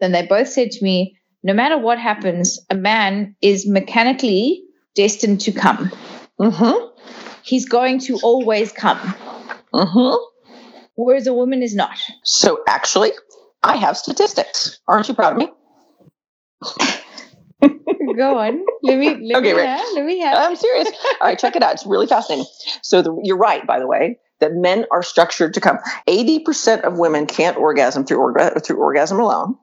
[0.00, 5.40] then they both said to me, no matter what happens, a man is mechanically destined
[5.42, 5.90] to come.
[6.40, 6.86] Mm-hmm.
[7.42, 8.98] He's going to always come,
[9.74, 10.16] Mm-hmm.
[10.96, 11.98] whereas a woman is not.
[12.24, 13.12] So actually,
[13.62, 14.80] I have statistics.
[14.88, 15.48] Aren't you proud of me?
[18.16, 18.64] Go on.
[18.82, 19.66] Let me let Okay, me right.
[19.66, 20.36] have, let me have.
[20.38, 20.88] I'm serious.
[21.20, 21.72] All right, check it out.
[21.74, 22.46] It's really fascinating.
[22.82, 25.78] So the, you're right, by the way, that men are structured to come.
[26.06, 29.56] 80% of women can't orgasm through, orga- through orgasm alone,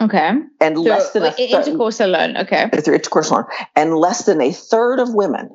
[0.00, 0.32] okay.
[0.60, 1.40] and So, less than a third.
[1.66, 2.36] intercourse alone.
[2.36, 2.68] Okay.
[2.82, 3.44] through intercourse alone,
[3.76, 5.50] and less than a third of women,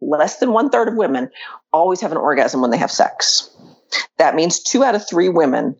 [0.00, 1.30] less than one third of women,
[1.72, 3.48] always have an orgasm when they have sex.
[4.18, 5.76] That means two out of three women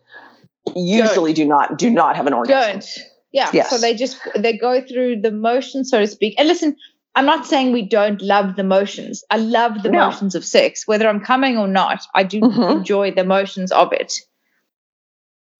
[0.75, 2.79] usually do not do not have an orgasm.
[2.79, 2.89] Don't.
[3.31, 3.49] Yeah.
[3.53, 3.69] Yes.
[3.69, 6.35] So they just they go through the motions, so to speak.
[6.37, 6.75] And listen,
[7.15, 9.23] I'm not saying we don't love the motions.
[9.29, 10.05] I love the No.
[10.05, 12.01] motions of sex, whether I'm coming or not.
[12.15, 12.71] I do Mhm.
[12.77, 14.13] enjoy the motions of it.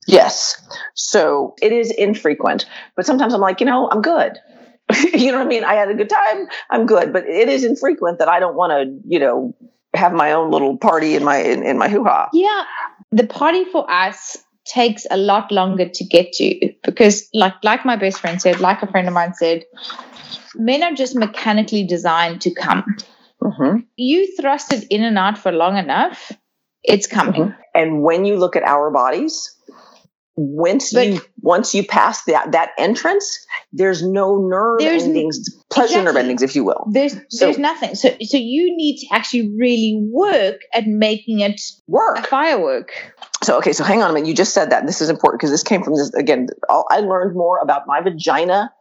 [0.07, 0.61] Yes.
[0.95, 4.37] So it is infrequent, but sometimes I'm like, you know, I'm good.
[5.13, 5.63] you know what I mean?
[5.63, 6.47] I had a good time.
[6.69, 9.55] I'm good, but it is infrequent that I don't want to, you know,
[9.93, 12.29] have my own little party in my in, in my hoo ha.
[12.33, 12.63] Yeah.
[13.11, 17.95] The party for us takes a lot longer to get to because like like my
[17.95, 19.63] best friend said, like a friend of mine said,
[20.55, 22.83] men are just mechanically designed to come.
[23.41, 26.31] hmm You thrust it in and out for long enough,
[26.83, 27.53] it's coming.
[27.73, 29.52] And when you look at our bodies,
[30.35, 36.01] once But- you once you pass that that entrance, there's no nerve There's endings, pleasure
[36.01, 36.87] nerve endings, if you will.
[36.89, 37.95] There's So- there's nothing.
[37.95, 42.25] So so you need to actually really work at making it a Work.
[42.27, 42.91] firework.
[43.43, 44.27] So okay, so hang on a minute.
[44.27, 44.87] You just said that.
[44.87, 46.47] This is important because this came from this again.
[46.69, 48.71] all- I learned more about my vagina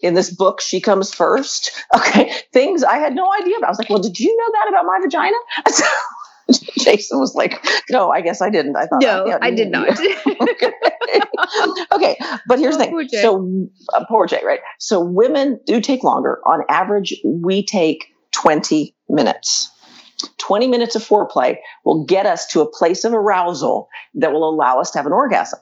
[0.00, 0.60] in this book.
[0.60, 1.70] She comes first.
[1.94, 3.68] Okay, things I had no idea about.
[3.68, 5.36] I was like, well, did you know that about my vagina?
[6.78, 8.76] Jason was like, no, I guess I didn't.
[8.76, 9.88] I thought No, yeah, I did not.
[10.40, 10.72] okay.
[11.92, 13.20] okay, but here's the Oh, poor thing.
[13.20, 14.60] So, uh, poor Jay, right?
[14.78, 16.40] So, women do take longer.
[16.46, 19.70] On average, we take 20 minutes.
[20.38, 24.80] 20 minutes of foreplay will get us to a place of arousal that will allow
[24.80, 25.60] us to have an orgasm.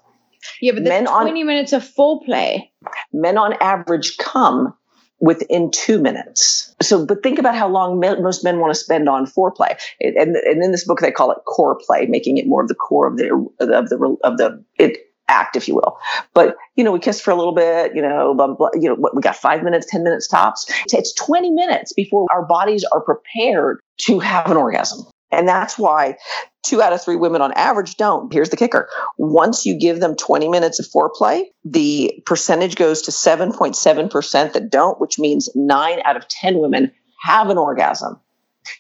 [0.62, 2.68] yeah, but the Men on- 20 minutes of foreplay.
[3.12, 4.72] Men on average come
[5.20, 6.74] within two minutes.
[6.83, 9.79] So, but think about how long most men want to spend on foreplay.
[9.98, 12.68] It, and, and in this book, they call it core play, making it more of
[12.68, 14.98] the core of the, of the, of the, it,
[15.29, 15.98] act, if you will.
[16.35, 18.94] But, you know, we kiss for a little bit, you know, blah, blah, you know,
[18.94, 20.68] what we got five minutes, 10 minutes tops.
[20.70, 25.05] It's- It's 20 minutes before our bodies are prepared to have an orgasm.
[25.32, 26.16] And that's why
[26.64, 28.32] two out of three women on average don't.
[28.32, 28.88] Here's the kicker.
[29.18, 35.00] Once you give them 20 minutes of foreplay, the percentage goes to 7.7% that don't,
[35.00, 36.92] which means nine out of 10 women
[37.24, 38.20] have an orgasm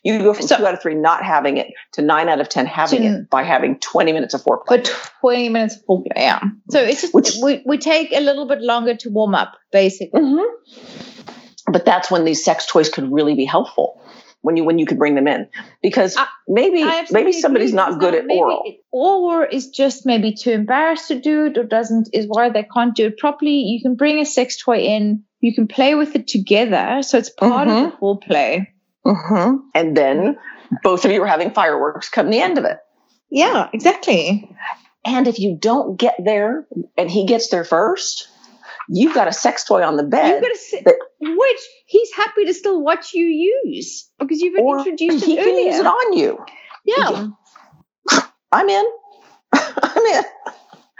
[0.04, 2.48] You go from So- two out of three not having it to nine out of
[2.48, 4.66] ten having To- it by having 20 minutes of foreplay.
[4.68, 4.84] But
[5.20, 6.40] 20 minutes of foreplay, yeah.
[6.70, 10.20] So it's just, Which- we, we take a little bit longer to warm up, basically.
[10.20, 10.44] Mhm.
[11.72, 14.00] But that's when these sex toys could really be helpful.
[14.46, 15.48] When you when you could bring them in,
[15.82, 18.62] because I- maybe I maybe somebody's not good at maybe oral.
[18.64, 22.62] it- Or is just maybe too embarrassed to do it or doesn't, is why they
[22.62, 23.50] can't do it properly.
[23.72, 27.02] You can bring a sex toy in, you can play with it together.
[27.02, 27.86] So it's part Mhm.
[27.86, 28.66] of the foreplay.
[29.04, 30.36] hmm And then
[30.84, 32.78] both of you are having fireworks come the end of it.
[33.30, 34.48] Yeah, exactly.
[35.04, 38.28] And if you don't get there and he gets there first,
[38.88, 40.28] you've got a sex toy on the bed.
[40.28, 44.58] You've got to sit, that- which he's happy to still watch you use because you've
[44.58, 45.66] introduced he it can earlier.
[45.70, 46.44] use it on you.
[46.84, 47.28] yeah.
[48.52, 48.84] I'm in.
[49.52, 50.24] I'm in.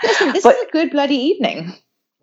[0.02, 1.72] Listen, this But- is a good bloody evening.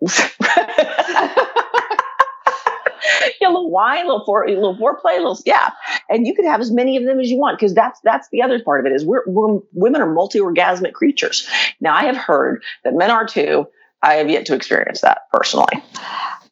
[3.40, 5.70] yeah, a little wine, a little fore, a little foreplay, a little yeah,
[6.08, 8.42] and you could have as many of them as you want because that's that's the
[8.42, 11.46] other part of it is we're, we're women are multi-orgasmic creatures.
[11.80, 13.66] Now I have heard that men are too.
[14.04, 15.82] I have yet to experience that personally,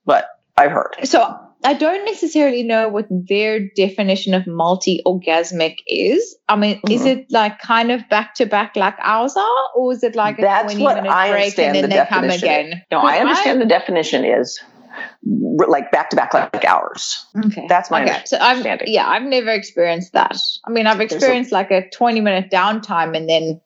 [0.07, 0.97] but I've heard.
[1.05, 6.37] So I don't necessarily know what their definition of multi-orgasmic is.
[6.49, 7.07] I mean, is Mhm.
[7.07, 10.43] it like kind of back to back like ours are, or is it like a
[10.43, 12.83] That's what minute I break and understand then the they come definition again?
[12.91, 14.59] No, I understand the definition is
[15.69, 17.25] like back to back like ours.
[17.47, 18.23] Okay, That's my okay.
[18.27, 18.89] So I've understanding.
[18.91, 20.37] yeah, I've never experienced that.
[20.67, 23.61] I mean, I've a- experienced like a twenty minute downtime and then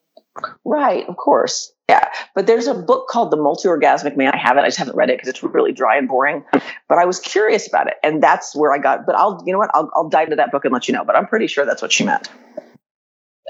[0.64, 1.72] Right, of course.
[1.88, 2.09] Yeah.
[2.35, 4.33] But there's a book called The Multi Orgasmic Man.
[4.35, 4.61] I have it.
[4.61, 6.44] I just haven't read it because it's really dry and boring.
[6.88, 7.94] But I was curious about it.
[8.03, 9.70] And that's where I got, but I'll, you know what?
[9.75, 11.05] I'll, I'll dive into that book and let you know.
[11.05, 12.29] But I'm pretty sure that's what she meant.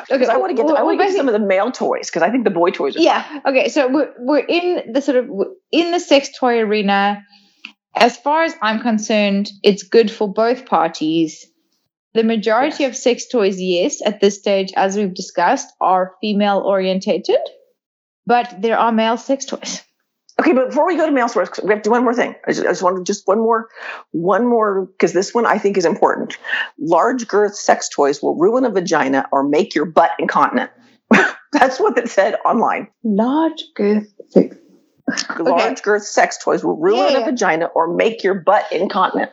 [0.09, 2.09] Because I want to get, to, I want to get some of the male toys
[2.09, 2.99] because I think the boy toys are.
[2.99, 5.29] yeah okay so we're, we're in the sort of
[5.71, 7.23] in the sex toy arena
[7.95, 11.45] as far as i'm concerned it's good for both parties
[12.13, 17.39] the majority of sex toys yes at this stage as we've discussed are female orientated
[18.25, 19.81] but there are male sex toys
[20.39, 20.53] Okay.
[20.53, 22.35] But before we go to male toys, we have to do one more thing.
[22.47, 23.69] I just, I just want to just one more,
[24.11, 26.37] one more, because this one I think is important.
[26.79, 30.71] Large girth sex toys will ruin a vagina or make your butt incontinent.
[31.51, 32.87] that's what it said online.
[33.03, 34.57] large girth sex
[35.39, 39.31] large girth sex toys will ruin Yeah, a vagina or make your butt incontinent.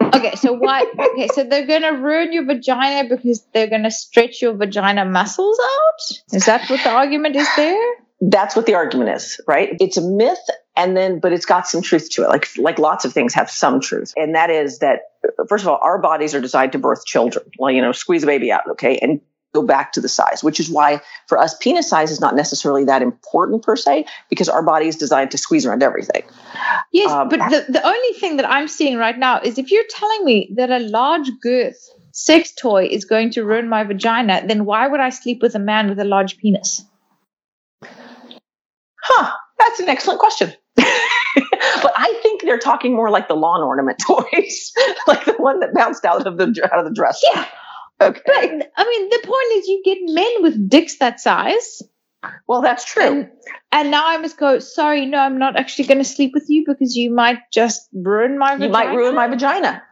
[0.00, 4.54] Okay so why okay so they're to ruin your vagina because they're to stretch your
[4.54, 9.40] vagina muscles out is that what the argument is there That's what the argument is,
[9.46, 9.76] right?
[9.80, 10.38] It's a myth
[10.76, 12.28] and then but it's got some truth to it.
[12.28, 14.12] Like like lots of things have some truth.
[14.16, 15.02] And that is that
[15.48, 17.44] first of all, our bodies are designed to birth children.
[17.58, 18.98] Well, you know, squeeze a baby out, okay?
[18.98, 19.20] And
[19.54, 22.84] go back to the size, which is why for us penis size is not necessarily
[22.84, 26.22] that important per se because our body is designed to squeeze around everything.
[26.92, 29.84] Yes, Um, but the, the only thing that I'm seeing right now is if you're
[29.88, 31.76] telling me that a large girth
[32.12, 35.60] sex toy is going to ruin my vagina, then why would I sleep with a
[35.60, 36.84] man with a large penis?
[39.00, 40.52] Huh, that's an excellent question.
[40.76, 44.72] but I think they're talking more like the lawn ornament toys,
[45.06, 47.22] like the one that bounced out of the out of the dress.
[47.34, 47.46] Yeah,
[48.00, 48.20] Okay.
[48.26, 51.82] but I mean, the point is you get men with dicks that size,
[52.46, 53.02] Well, that's true.
[53.02, 53.30] and
[53.72, 54.58] and now I must go.
[54.60, 58.38] Sorry, no, I'm not actually going to sleep with you because you might just ruin
[58.38, 58.72] my you vagina.
[58.72, 59.82] might ruin my vagina.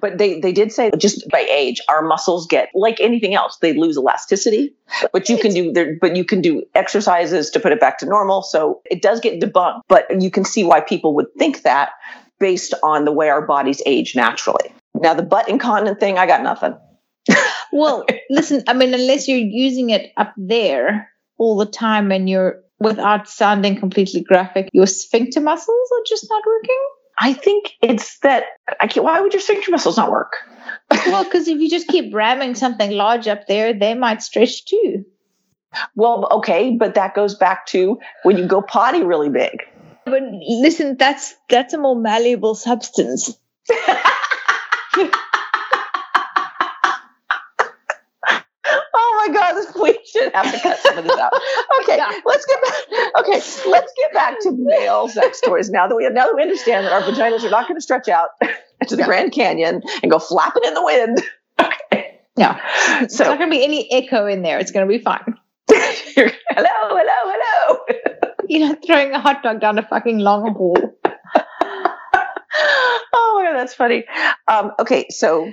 [0.00, 3.72] But they, they did say just by age, our muscles get like anything else, they
[3.72, 4.74] lose elasticity.
[5.12, 8.06] But you can do there, but you can do exercises to put it back to
[8.06, 8.42] normal.
[8.42, 11.90] So it does get debunked, but you can see why people would think that
[12.38, 14.72] based on the way our bodies age naturally.
[14.94, 16.76] Now the butt incontinent thing, I got nothing.
[17.76, 22.62] Well, listen, I mean, unless you're using it up there all the time and you're
[22.78, 26.88] without sounding completely graphic, your sphincter muscles are just not working.
[27.18, 28.44] I think it's that
[28.80, 30.32] I can't, why would your sphincter muscles not work?
[31.06, 35.04] Well, because if you just keep ramming something large up there, they might stretch too.
[35.94, 39.62] Well, okay, but that goes back to when you go potty really big.
[40.04, 43.38] But listen, that's that's a more malleable substance.
[50.42, 51.32] have to cut some of this out.
[51.82, 52.10] Okay, Yeah.
[52.24, 52.74] let's get back.
[53.20, 55.70] Okay, let's get back to male sex toys.
[55.70, 58.08] Now that we now that we understand that our vaginas are not going to stretch
[58.08, 58.30] out
[58.88, 61.22] to the Grand Canyon and go flapping in the wind.
[61.58, 62.58] Okay, Yeah.
[63.08, 64.58] So there's not going to be any echo in there.
[64.58, 65.36] It's going to be fine.
[65.70, 67.78] hello, hello, hello.
[68.48, 70.76] You're not throwing a hot dog down a fucking long hall.
[73.18, 74.04] Oh my God, that's funny.
[74.48, 75.50] Um, okay, so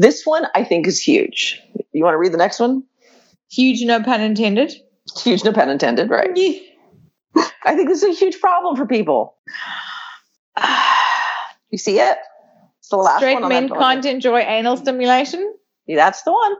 [0.00, 1.60] this one I think is huge.
[1.92, 2.82] You want to read the next one?
[3.50, 4.74] Huge, no pun intended.
[5.22, 6.30] Huge, no pun intended, right?
[7.64, 9.36] I think this is a huge problem for people.
[11.70, 12.16] You see it?
[12.78, 15.54] It's the last Straight one men can't enjoy anal stimulation.
[15.86, 16.54] That's the one.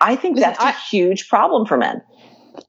[0.00, 2.02] I think Listen, that's a I- huge problem for men.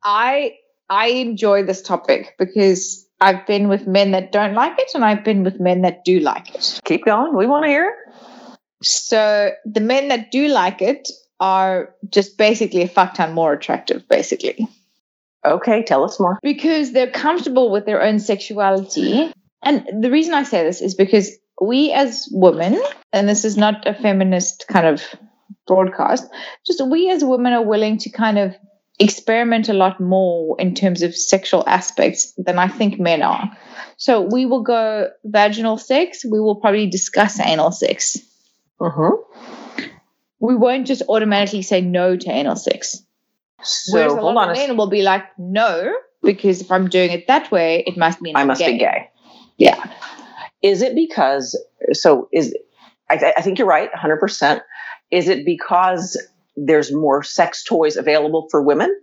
[0.04, 0.54] I
[0.90, 5.24] I enjoy this topic because I've been with men that don't like it, and I've
[5.24, 6.80] been with men that do like it.
[6.86, 7.36] Keep going.
[7.36, 8.58] We want to hear it.
[8.82, 11.10] So the men that do like it
[11.40, 14.68] are just basically a fuck ton more attractive, basically.
[15.46, 16.38] Okay, tell us more.
[16.44, 19.32] because they're comfortable with their own sexuality.
[19.64, 21.32] And the reason I say this is because
[21.62, 22.82] we as women,
[23.14, 25.04] and this is not a feminist kind of
[25.66, 26.30] broadcast,
[26.66, 28.56] just we as women are willing to kind of
[29.00, 33.50] experiment a lot more in terms of sexual aspects than I think men are.
[33.96, 38.18] So we will go vaginal sex, we will probably discuss anal sex.
[38.80, 39.90] Mm-hmm.
[40.40, 43.04] We won't just automatically say no to anal sex.
[43.92, 44.50] Whereas So a hold lot on.
[44.52, 47.84] of a s- men will be like, no, because if I'm doing it that way,
[47.86, 49.10] it must mean I I'm must be gay.
[49.58, 49.84] Yeah.
[50.62, 51.58] Is it because?
[51.94, 52.56] So is
[53.10, 54.18] I, th- I think you're right, 100.
[54.18, 54.62] percent
[55.12, 56.22] Is it because
[56.56, 58.96] there's more sex toys available for women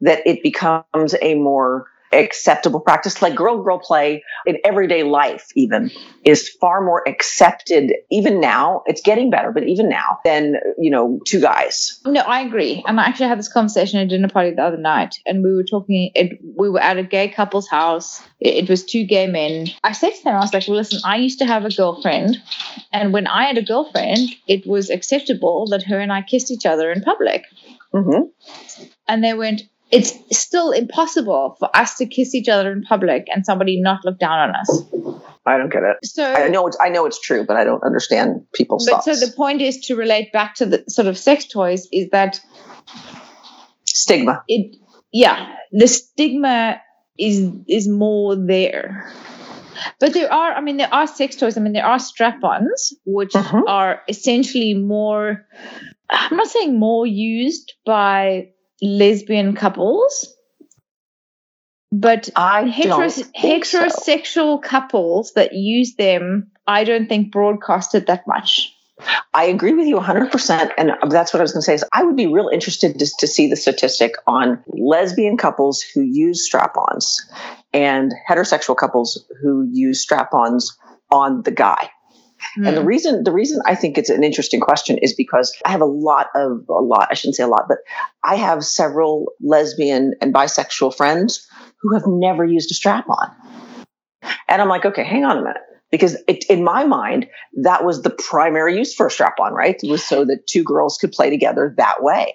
[0.00, 1.86] that it becomes a more
[2.16, 3.22] acceptable practice?
[3.22, 5.90] Like girl girl play in everyday life, even
[6.24, 7.92] is far more accepted.
[8.10, 12.00] Even now, it's getting better, but even now, than you know, two guys.
[12.04, 12.82] No, I agree.
[12.86, 15.54] And I actually had this conversation at a dinner party the other night, and we
[15.54, 16.10] were talking.
[16.14, 18.22] It, we were at a gay couple's house.
[18.40, 19.68] It, it was two gay men.
[19.84, 22.42] I said to them, I was like, "Well, listen, I used to have a girlfriend,
[22.92, 26.66] and when I had a girlfriend, it was acceptable that her and I kissed each
[26.66, 27.44] other in public."
[27.92, 28.28] hmm
[29.08, 33.44] And they went, "It's still impossible for us to kiss each other in public and
[33.46, 34.82] somebody not look down on us."
[35.48, 35.98] I don't get it.
[36.04, 39.20] So I know it's I know it's true, but I don't understand people's But thoughts.
[39.20, 42.40] so the point is to relate back to the sort of sex toys is that
[43.84, 44.42] Stigma.
[44.48, 44.76] it
[45.12, 46.80] yeah the stigma
[47.18, 49.10] is is more there
[50.00, 53.32] but there are i mean there are sex toys i mean there are strap-ons which
[53.32, 53.62] Mhm.
[53.68, 55.46] are essentially more
[56.10, 58.48] i'm not saying more used by
[58.82, 60.32] lesbian couples
[61.92, 63.78] but I heteros- don't so.
[63.78, 68.72] heterosexual couples that use them i don't think broadcasted that much
[69.34, 70.70] I agree with you 100%.
[70.78, 73.18] And that's what I was going to say is I would be real interested just
[73.20, 77.22] to see the statistic on lesbian couples who use strap-ons
[77.72, 80.76] and heterosexual couples who use strap-ons
[81.10, 81.90] on the guy.
[82.56, 82.86] And the Hmm.
[82.86, 86.28] reason the reason I think it's an interesting question is because I have a lot
[86.34, 87.78] of a lot I shouldn't say a lot but
[88.24, 91.46] I have several lesbian and bisexual friends
[91.80, 93.30] who have never used a strap on.
[94.48, 95.62] And I'm like, okay, hang on a minute.
[95.90, 97.26] Because it, in my mind,
[97.62, 99.76] that was the primary use for a strap on, right?
[99.82, 102.34] It was so that two girls could play together that way.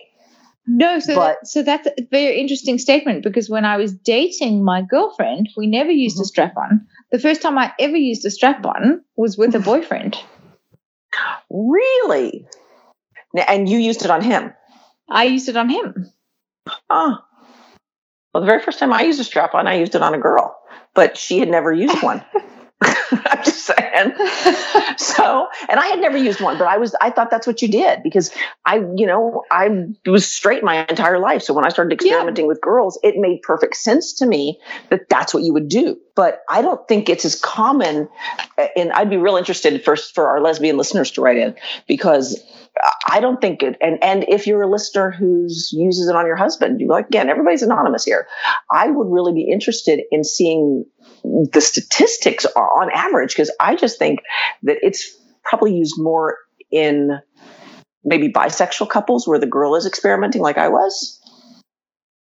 [0.67, 4.63] No, so But- that, so that's a very interesting statement because when I was dating
[4.63, 6.27] my girlfriend, we never used a Mhm.
[6.27, 6.87] strap on.
[7.11, 10.17] The first time I ever used a strap on was with a boyfriend.
[11.49, 12.45] Really?
[13.47, 14.53] And you used it on him.
[15.09, 16.11] I used it on him.
[16.89, 17.17] Oh.
[18.33, 20.19] Well, the very first time I used a strap on, I used it on a
[20.19, 20.57] girl,
[20.95, 22.23] but she had never used one.
[23.11, 24.13] I'm just saying.
[24.97, 27.67] So, and I had never used one, but I was, I thought that's what you
[27.67, 28.31] did because
[28.65, 31.41] I, you know, I was straight my entire life.
[31.43, 34.59] So when I started experimenting with girls, it made perfect sense to me
[34.89, 35.97] that that's what you would do.
[36.15, 38.09] But I don't think it's as common.
[38.75, 41.55] And I'd be real interested first for our lesbian listeners to write in
[41.87, 42.43] because
[43.07, 43.77] I don't think it.
[43.81, 47.29] And and if you're a listener who's uses it on your husband, you're like, again,
[47.29, 48.27] everybody's anonymous here.
[48.71, 50.85] I would really be interested in seeing
[51.23, 54.19] the statistics are on average because I just think
[54.63, 56.37] that it's probably used more
[56.71, 57.19] in
[58.03, 61.19] maybe bisexual couples where the girl is experimenting like I was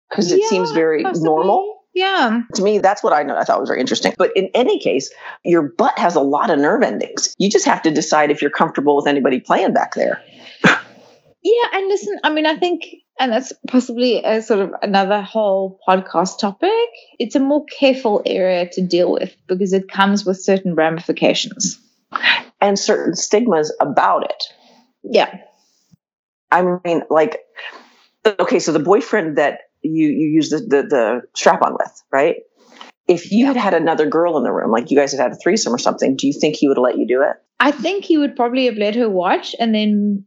[0.09, 1.25] because it seems very possibly.
[1.27, 2.41] normal Yeah.
[2.53, 5.11] to me that's what I know I thought was very interesting but in any case
[5.43, 8.51] your butt has a lot of nerve endings you just have to decide if you're
[8.51, 10.21] comfortable with anybody playing back there
[11.43, 11.67] Yeah.
[11.73, 12.83] And listen, I mean, I think,
[13.19, 16.69] and that's possibly a sort of another whole podcast topic.
[17.17, 21.79] It's a more careful area to deal with because it comes with certain ramifications.
[22.61, 24.43] and certain stigmas about it
[25.03, 25.39] Yeah.
[26.51, 27.39] I mean, like,
[28.25, 32.37] okay, so the boyfriend that you you use the the, the strap on with, right?
[33.07, 35.35] If you had had another girl in the room, like you guys had had a
[35.35, 37.35] threesome or something, do you think he would have let you do it?
[37.59, 40.25] I think he would probably have let her watch and then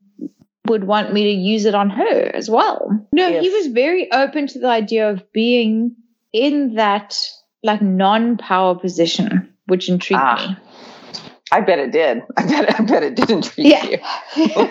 [0.69, 2.91] would want me to use it on her as well.
[3.12, 5.97] No, he was very open to the idea of being
[6.33, 7.19] in that
[7.62, 10.59] like non-power position, which intrigued Ah,
[11.51, 12.23] I bet it did.
[12.37, 13.85] I bet I bet it did intrigue Yeah.
[13.87, 13.99] you.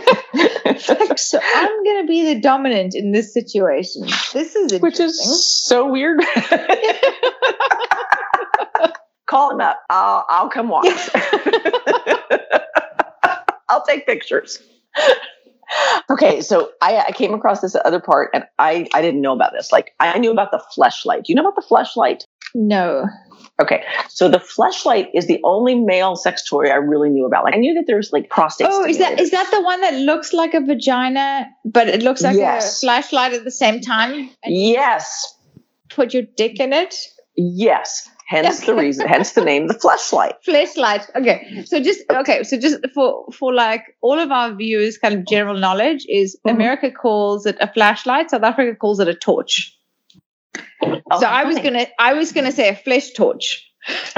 [0.88, 4.04] Like, so I'm gonna be the dominant in this situation.
[4.34, 4.82] This is interesting.
[4.82, 5.20] Which is
[5.66, 6.22] so weird.
[9.26, 9.82] Call him up.
[9.89, 10.88] I'll I'll come watch.
[13.70, 14.62] I'll take pictures.
[16.09, 19.53] okay, so I, I came across this other part, and I I didn't know about
[19.53, 19.72] this.
[19.72, 21.24] Like I knew about the fleshlight.
[21.24, 22.24] Do you know about the fleshlight?
[22.55, 23.05] No.
[23.59, 27.43] Okay, so the fleshlight is the only male sex toy I really knew about.
[27.43, 28.68] Like I knew that there's like prostate.
[28.70, 32.22] Oh, is that is that the one that looks like a vagina, but it looks
[32.22, 32.78] like Yes.
[32.78, 34.30] a flashlight at the same time?
[34.45, 35.34] Yes,
[35.89, 36.95] put your dick in it.
[37.36, 38.09] yes.
[38.28, 39.08] Hence the reason.
[39.14, 40.34] Hence the name, the fleshlight.
[40.44, 41.10] Flashlight.
[41.16, 41.64] Okay.
[41.66, 42.44] So just okay.
[42.44, 46.52] So just for for like all of our viewers, kind of general knowledge is Mhm.
[46.56, 48.32] America calls it a flashlight.
[48.32, 49.74] South Africa calls it a torch.
[50.84, 53.66] Oh, so I was gonna I was gonna say a flesh torch,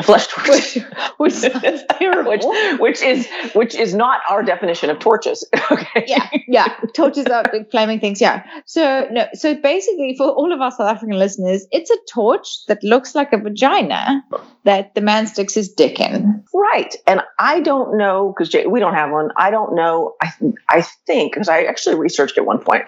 [0.01, 0.77] flesh torch.
[1.17, 2.31] which which terrible.
[2.31, 2.43] which
[2.79, 5.47] which is which is not our definition of torches.
[5.71, 6.05] Okay.
[6.07, 6.67] yeah, yeah.
[6.95, 8.19] Torches are big flaming things.
[8.19, 8.43] Yeah.
[8.65, 9.27] So no.
[9.33, 13.31] So basically, for all of our South African listeners, it's a torch that looks like
[13.33, 14.23] a vagina
[14.63, 16.43] that the man sticks his dick in.
[16.53, 16.95] Right.
[17.05, 19.29] And I don't know because we don't have one.
[19.37, 20.15] I don't know.
[20.21, 20.31] I
[20.69, 22.85] I think because I actually researched at one point.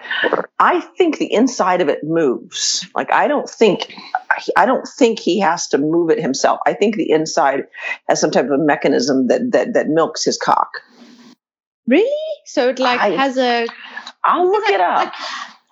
[0.58, 2.86] I think the inside of it moves.
[2.94, 3.94] Like I don't think
[4.56, 6.60] I don't think he has to move it himself.
[6.66, 7.64] I think the inside
[8.08, 10.70] has some type of mechanism that that that milks his cock.
[11.86, 12.10] Really?
[12.46, 13.66] So it like I- has a.
[14.24, 15.04] I'll look it up.
[15.06, 15.12] Like,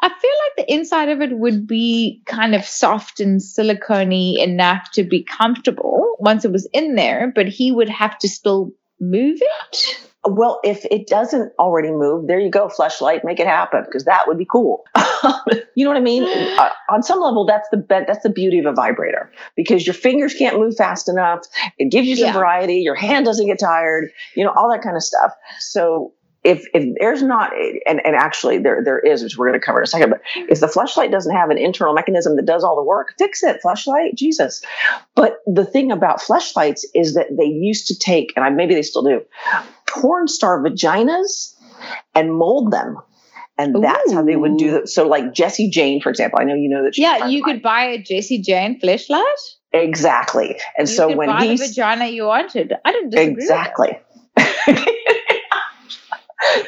[0.02, 4.90] I feel like the inside of it would be kind of soft and silicone enough
[4.92, 9.38] to be comfortable once it was in there, but he would have to still move
[9.40, 9.96] it.
[10.24, 14.24] Well, if it doesn't already move, there you go, flashlight, make it happen because that
[14.28, 14.84] would be cool.
[15.74, 16.24] you know what I mean?
[16.58, 19.94] Uh, on some level, that's the be- that's the beauty of a vibrator because your
[19.94, 21.40] fingers can't move fast enough.
[21.78, 22.32] It gives you some Yeah.
[22.34, 22.80] variety.
[22.80, 24.10] Your hand doesn't get tired.
[24.36, 25.32] You know all that kind of stuff.
[25.58, 26.12] So.
[26.42, 27.52] If, if there's not
[27.86, 30.22] and, and actually there there is which we're going to cover in a second but
[30.48, 33.60] if the flashlight doesn't have an internal mechanism that does all the work fix it
[33.60, 34.62] flashlight jesus
[35.14, 38.80] but the thing about flashlights is that they used to take and I, maybe they
[38.80, 39.20] still do
[39.86, 41.54] porn star vaginas
[42.14, 42.96] and mold them.
[43.58, 44.88] And that's how they would do it.
[44.88, 46.94] So, like Jesse Jane, for example, I know you know that.
[46.94, 47.54] she's Yeah, you mine.
[47.56, 49.22] could buy a Jesse Jane flashlight.
[49.72, 50.58] exactly.
[50.78, 52.72] And You so when buy he's the vagina you wanted.
[52.84, 53.34] I don't disagree.
[53.48, 53.72] that.
[53.76, 53.98] exactly.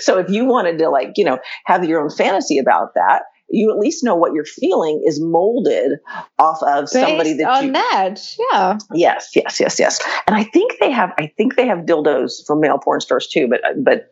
[0.02, 3.70] so if you wanted to, like, you know, have your own fantasy about that, you
[3.70, 5.98] at least know what you're feeling is molded
[6.38, 7.72] off of somebody Based that on you.
[7.72, 8.20] that,
[8.52, 8.78] yeah.
[8.94, 10.00] Yes, yes, yes, yes.
[10.26, 11.12] And I think they have.
[11.18, 13.48] I think they have dildos for male porn stars too.
[13.48, 14.10] But but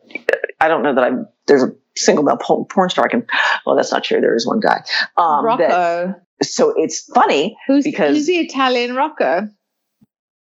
[0.59, 1.27] I don't know that I'm.
[1.47, 3.25] There's a single male porn porn star I can.
[3.65, 4.21] Well, that's not true.
[4.21, 4.83] There is one guy.
[5.17, 7.57] Um, that- so it's funny.
[7.67, 9.47] Who's, because- who's the Italian Rocco?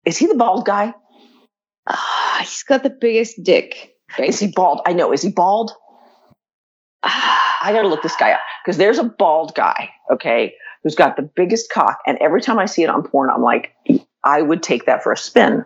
[0.06, 0.94] Is he the bald guy?
[1.88, 3.91] Ah, he's got the biggest dick.
[4.20, 4.82] Is he bald?
[4.86, 5.12] I know.
[5.12, 5.72] Is he bald?
[7.04, 10.54] I got to look this guy up because there's a bald guy, okay,
[10.84, 12.00] who's got the biggest cock.
[12.06, 13.74] And every time I see it on porn, I'm like,
[14.24, 15.66] I would take that for a spin.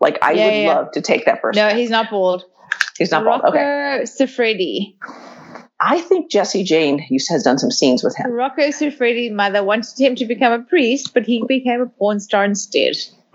[0.00, 0.74] Like, I Yeah, would yeah.
[0.74, 1.78] love to take that for a No, spin.
[1.78, 2.44] he's not bald.
[2.98, 3.54] He's not Rocco bald.
[3.54, 4.02] Okay.
[4.04, 4.96] Siffredi.
[5.80, 8.30] I think Jesse Jane used, has done some scenes with him.
[8.30, 12.44] Rocco Siffredi's mother wanted him to become a priest, but he became a porn star
[12.44, 12.94] instead.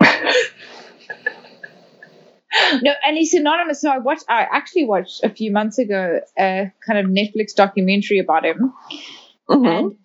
[2.82, 3.80] no, and he's anonymous.
[3.80, 4.24] So I watched.
[4.28, 8.72] I actually watched a few months ago a kind of Netflix documentary about him,
[9.48, 9.66] Mhm.
[9.78, 9.96] and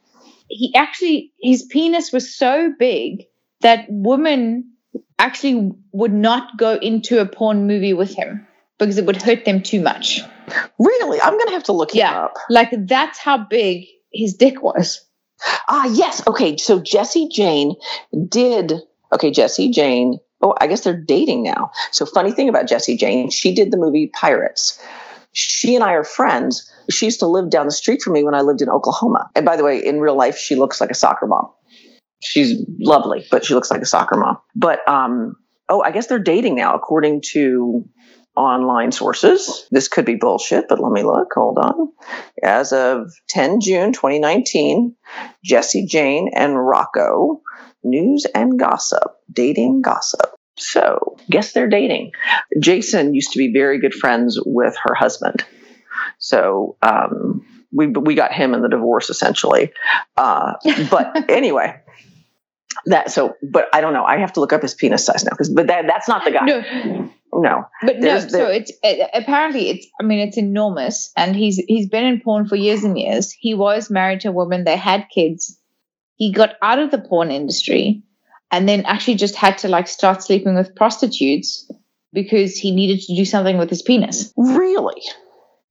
[0.49, 3.25] he actually his penis was so big
[3.61, 4.71] that women
[5.19, 8.45] actually would not go into a porn movie with him
[8.77, 10.21] because it would hurt them too much.
[10.79, 11.21] Really?
[11.21, 12.25] I'm going to have to look Yeah.
[12.25, 12.33] up.
[12.49, 14.99] Like that's how big his dick was.
[15.67, 16.21] Ah, yes.
[16.27, 16.57] Okay.
[16.57, 17.75] So Jesse Jane
[18.27, 18.73] did.
[19.13, 20.19] Okay, Jesse Jane.
[20.43, 21.71] Oh, I guess they're dating now.
[21.91, 24.79] So, funny thing about Jesse Jane, she did the movie Pirates.
[25.31, 26.69] She and I are friends.
[26.91, 29.31] She used to live down the street from me when I lived in Oklahoma.
[29.35, 31.49] And by the way, in real life, she looks like a soccer mom.
[32.21, 34.37] She's lovely, but she looks like a soccer mom.
[34.55, 35.35] But um,
[35.69, 37.87] oh, I guess they're dating now, according to
[38.35, 39.67] online sources.
[39.71, 41.29] This could be bullshit, but let me look.
[41.35, 41.91] Hold on.
[42.43, 44.95] As of 10 June 2019,
[45.43, 47.41] Jesse Jane and Rocco,
[47.83, 50.32] news and gossip, dating gossip.
[50.55, 52.11] So, guess they're dating.
[52.59, 55.43] Jason used to be very good friends with her husband.
[56.19, 59.71] So, um, we, we got him in the divorce essentially.
[60.15, 60.53] Uh,
[60.91, 61.79] but anyway,
[62.85, 64.03] that so, but I don't know.
[64.03, 66.31] I have to look up his penis size now because, but that, that's not the
[66.31, 66.45] guy.
[66.45, 66.61] No,
[67.33, 67.65] No.
[67.81, 68.01] but no.
[68.01, 69.87] There's So it's it, apparently it's.
[69.99, 73.31] I mean, it's enormous, and he's he's been in porn for years and years.
[73.31, 74.65] He was married to a woman.
[74.65, 75.59] They had kids.
[76.15, 78.03] He got out of the porn industry,
[78.53, 81.69] and then actually just had to like start sleeping with prostitutes
[82.13, 84.31] because he needed to do something with his penis.
[84.37, 85.01] Really?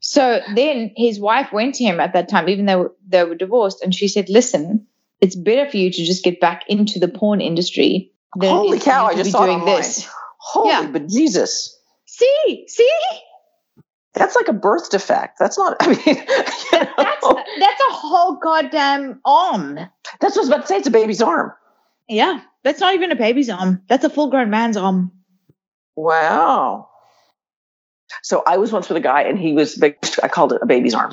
[0.01, 3.83] So then his wife went to him at that time, even though they were divorced,
[3.85, 4.85] and she said, "Listen,
[5.21, 9.07] it's better for you to just get back into the porn industry." than Holy cow,
[9.07, 10.09] I just saw doing this.
[10.39, 10.87] Holy Yeah.
[10.91, 11.79] but Jesus.
[12.07, 12.91] See, see,
[14.15, 15.39] That's like a birth defect.
[15.39, 15.77] That's not.
[15.81, 17.27] I mean, you know, That's
[17.61, 19.77] that's a whole goddamn arm.
[20.21, 20.77] that's what I was about to say.
[20.79, 21.53] It's a baby's arm.
[22.09, 23.83] Yeah, that's not even a baby's arm.
[23.89, 25.13] That's a full-grown man's arm.
[25.97, 26.89] Wow.
[28.23, 29.97] So I was once with a guy, and he was big.
[30.23, 31.13] I called it a baby's arm.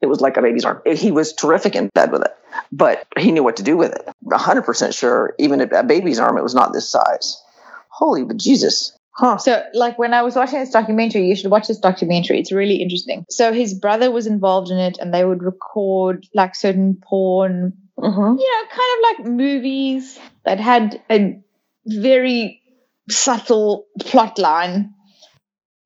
[0.00, 0.80] It was like a baby's arm.
[0.86, 2.34] He was terrific in bed with it,
[2.72, 4.08] but he knew what to do with it.
[4.32, 7.40] hundred percent sure, even a baby's arm, it was not this size.
[7.88, 9.36] Holy but Jesus, huh?
[9.36, 12.40] So, like when I was watching this documentary, you should watch this documentary.
[12.40, 13.26] It's really interesting.
[13.28, 18.38] So his brother was involved in it, and they would record like certain porn, Mm-hmm.
[18.38, 21.38] you know, kind of like movies that had a
[21.86, 22.62] very
[23.08, 24.94] subtle plot line.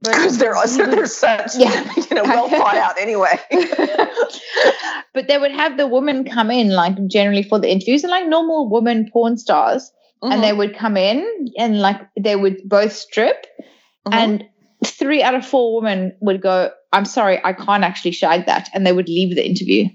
[0.05, 1.91] Because they're he they're such, Yeah.
[1.97, 3.41] you know, well thought out anyway.
[5.15, 8.27] but they would have the woman come in, like generally for the interviews, and like
[8.29, 9.91] normal woman porn stars,
[10.23, 13.47] and they would come in and like they would both strip,
[14.07, 14.13] Mhm.
[14.13, 14.45] and
[14.85, 18.87] three out of four women would go, "I'm sorry, I can't actually shag that," and
[18.87, 19.89] they would leave the interview.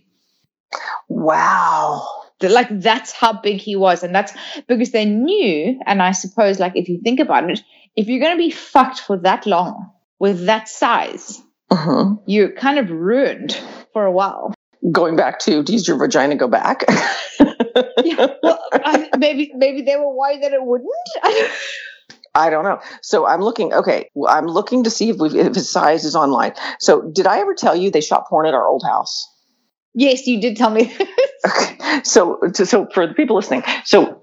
[1.08, 2.08] Wow.
[2.42, 4.34] Like that's how big he was, and that's
[4.68, 5.80] because they knew.
[5.86, 7.62] And I suppose, like if you think about it,
[7.96, 11.42] if you're going to be fucked for that long with that size,
[11.72, 13.60] hmm you're kind of ruined
[13.94, 14.54] for a while.
[14.92, 16.86] Going back to, does your vagina go back?
[18.04, 20.90] yeah, well, I, maybe maybe they were worried that it wouldn't.
[22.36, 22.80] I don't know.
[23.02, 23.74] So I'm looking.
[23.74, 26.54] Okay, well, I'm looking to see if, we've, if his size is online.
[26.80, 29.28] So did I ever tell you they shot porn at our old house?
[29.94, 30.94] Yes, you did tell me.
[31.48, 31.76] Okay.
[32.04, 34.22] So, so, so for the people listening, so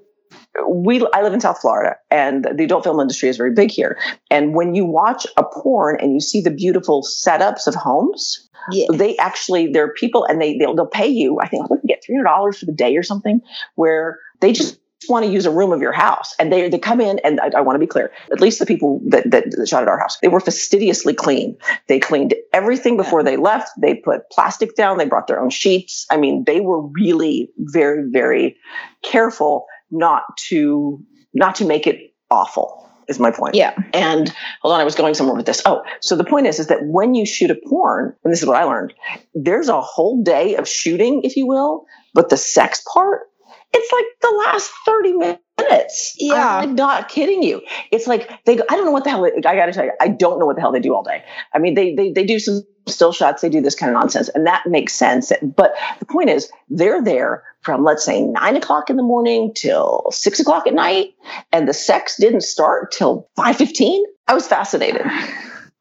[0.68, 3.98] we, I live in South Florida and the adult film industry is very big here.
[4.30, 8.86] And when you watch a porn and you see the beautiful setups of homes, yeah.
[8.92, 11.86] they actually, there are people and they, they'll, they'll pay you, I think, we can
[11.86, 13.40] get $300 for the day or something
[13.74, 16.34] where they just want to use a room of your house.
[16.38, 18.66] And they, they come in and I, I want to be clear at least the
[18.66, 21.56] people that, that, that shot at our house they were fastidiously clean.
[21.86, 23.70] They cleaned everything before they left.
[23.80, 24.98] They put plastic down.
[24.98, 26.06] They brought their own sheets.
[26.10, 28.56] I mean they were really very very
[29.02, 31.00] careful not to
[31.34, 33.54] not to make it awful is my point.
[33.54, 33.74] Yeah.
[33.94, 35.62] and hold on, I was going somewhere with this.
[35.64, 38.48] Oh, so the point is, is that when you shoot a porn, and this is
[38.48, 38.94] what I learned,
[39.34, 43.28] there's a whole day of shooting, if you will, but the sex part,
[43.72, 46.16] it's like the last 30 minutes.
[46.18, 46.58] Yeah.
[46.58, 47.62] I'm not kidding you.
[47.90, 49.92] It's like they, go, I don't know what the hell, they, I gotta tell you,
[50.00, 51.24] I don't know what the hell they do all day.
[51.52, 54.28] I mean, they, they, they do some still shots, they do this kind of nonsense,
[54.28, 55.32] and that makes sense.
[55.42, 60.06] But the point is, they're there from, let's say, nine o'clock in the morning till
[60.10, 61.14] six o'clock at night
[61.52, 65.02] and the sex didn't start till 5.15 i was fascinated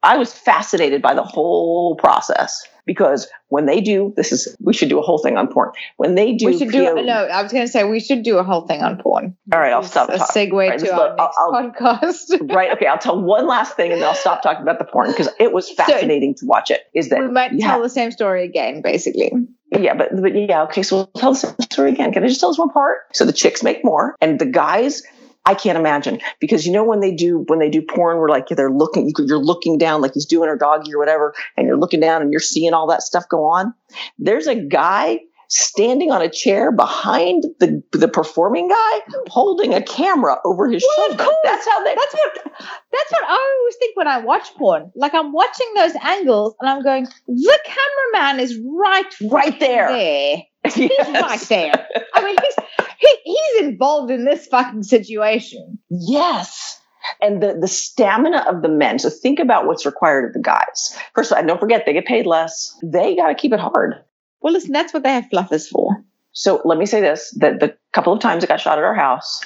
[0.06, 4.88] i was fascinated by the whole process because when they do this is we should
[4.88, 7.12] do a whole thing on porn when they do we should do PO no.
[7.26, 9.36] I was going to say we should do a whole thing on porn.
[9.52, 12.52] all right i'll It's stop a talking segue Right, to our look, I'll- podcast.
[12.54, 15.10] right okay i'll tell one last thing and then i'll stop talking about the porn
[15.10, 18.10] because it was fascinating to watch it is that we might you tell the same
[18.12, 19.32] story again, basically.
[19.76, 20.84] Yeah, but, but yeah, okay.
[20.84, 22.12] So we'll tell the same story again.
[22.12, 22.98] Can I just tell this one part?
[23.14, 25.02] So the chicks make more, and the guys,
[25.46, 28.48] I can't imagine because you know when they do when they do porn, we're like
[28.48, 32.00] they're looking, you're looking down like he's doing her doggy or whatever, and you're looking
[32.00, 33.72] down and you're seeing all that stuff go on.
[34.18, 40.38] There's a guy standing on a chair behind the the performing guy, holding a camera
[40.44, 41.24] over his Well, of shoulder.
[41.24, 41.36] course.
[41.44, 41.94] That's how they.
[41.94, 42.52] That's what
[42.92, 44.90] that's what I always think when I watch porn.
[44.96, 49.88] Like I'm watching those angles and I'm going, the cameraman is right Right there.
[49.88, 50.42] there.
[50.74, 51.22] He's Yes.
[51.22, 51.86] right there.
[52.14, 52.54] I mean, he's
[52.98, 55.78] he, he's involved in this fucking situation.
[55.90, 56.80] Yes.
[57.22, 58.98] And the, the stamina of the men.
[58.98, 60.98] So think about what's required of the guys.
[61.14, 62.76] First of all, don't forget they get paid less.
[62.82, 63.94] They got to keep it hard.
[64.40, 66.02] Well, listen, that's what they have fluffers for.
[66.32, 68.94] So let me say this: that the couple of times it got shot at our
[68.94, 69.40] house,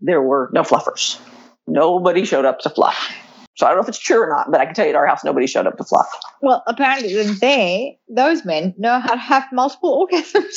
[0.00, 1.18] there were no fluffers.
[1.66, 3.12] Nobody showed up to fluff.
[3.54, 4.96] So I don't know if it's true or not, but I can tell you at
[4.96, 6.08] our house nobody showed up to fluff.
[6.40, 10.54] Well, apparently then they, those men, know how to have multiple orgasms.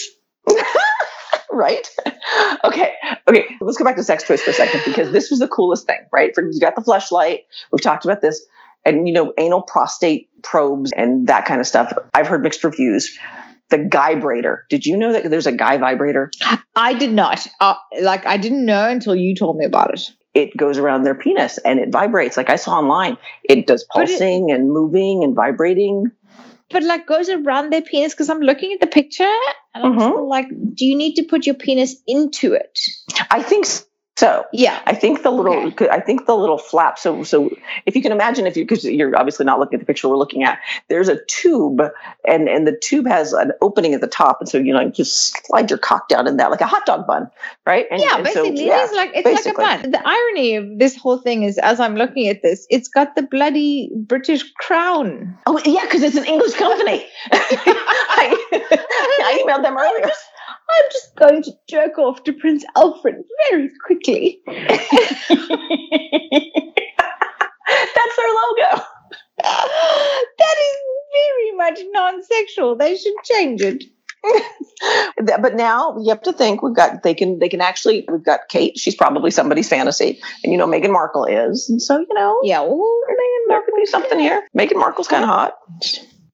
[1.51, 1.87] right?
[2.63, 2.93] Okay,
[3.27, 3.45] okay.
[3.61, 5.99] Let's go back to sex toys for a second because this was the coolest thing,
[6.11, 6.33] right?
[6.33, 7.39] For you got the fleshlight.
[7.71, 8.45] We've talked about this,
[8.85, 11.93] and you know, anal prostate probes and that kind of stuff.
[12.13, 13.17] I've heard mixed reviews.
[13.69, 14.65] The guy vibrator.
[14.69, 16.29] Did you know that there's a guy vibrator?
[16.75, 17.47] I did not.
[17.59, 20.11] Uh, like, I didn't know until you told me about it.
[20.35, 22.35] It goes around their penis and it vibrates.
[22.37, 26.11] Like I saw online, it does But it- pulsing and moving and vibrating.
[26.71, 29.35] But like goes around their penis because I'm looking at the picture
[29.73, 30.27] and I'm Mhm.
[30.27, 32.79] like, do you need to put your penis into it?
[33.31, 33.65] I think
[34.17, 34.81] So Yeah.
[34.85, 35.89] I think the little, Okay.
[35.89, 36.97] I think the little flap.
[36.97, 37.49] So, so
[37.85, 40.17] if you can imagine, if you, because you're obviously not looking at the picture we're
[40.17, 41.81] looking at, there's a tube,
[42.25, 44.91] and and the tube has an opening at the top, and so you know, you
[44.91, 47.29] just slide your cock down in that like a hot dog bun,
[47.65, 47.87] right?
[47.91, 48.81] And, yeah, and so, basically, yeah.
[48.81, 49.63] it is like it's basically.
[49.63, 49.91] like a bun.
[49.91, 53.23] The irony of this whole thing is, as I'm looking at this, it's got the
[53.23, 55.37] bloody British crown.
[55.45, 57.05] Oh yeah, because it's an English company.
[57.31, 60.11] I, I emailed them earlier.
[60.69, 63.15] I'm just going to jerk off to Prince Alfred
[63.49, 64.41] very quickly.
[64.47, 64.61] That's
[68.17, 68.83] their logo.
[69.43, 70.77] that is
[71.13, 72.75] very much non-sexual.
[72.75, 73.83] They should change it.
[75.17, 78.41] But now you have to think we've got they can they can actually we've got
[78.49, 78.77] Kate.
[78.77, 82.61] She's probably somebody's fantasy, and you know Meghan Markle is, and so you know Yeah.
[82.61, 82.99] well,
[83.49, 84.45] there could be something here.
[84.57, 85.53] Meghan Markle's kind of hot.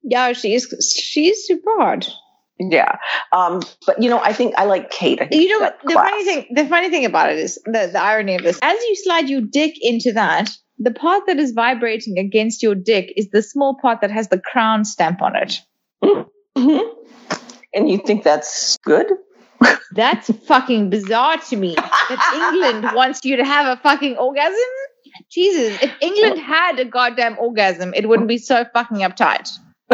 [0.04, 2.10] Yeah, she's she's super hot.
[2.70, 2.98] Yeah,
[3.32, 5.20] um, but you know I think I like Kate.
[5.22, 5.80] I think You know what?
[5.84, 6.10] The class.
[6.10, 8.60] funny thing, the funny thing about it is the, the irony of this.
[8.62, 13.14] As you slide your dick into that, the part that is vibrating against your dick
[13.16, 15.60] is the small part that has the crown stamp on it.
[16.04, 16.82] Mhm.
[17.74, 19.08] And you think that's good?
[19.94, 21.76] That's fucking bizarre to me.
[21.76, 24.56] That England wants you to have a fucking orgasm.
[25.32, 29.50] Jesus, if England had a goddamn orgasm, it wouldn't be so fucking uptight.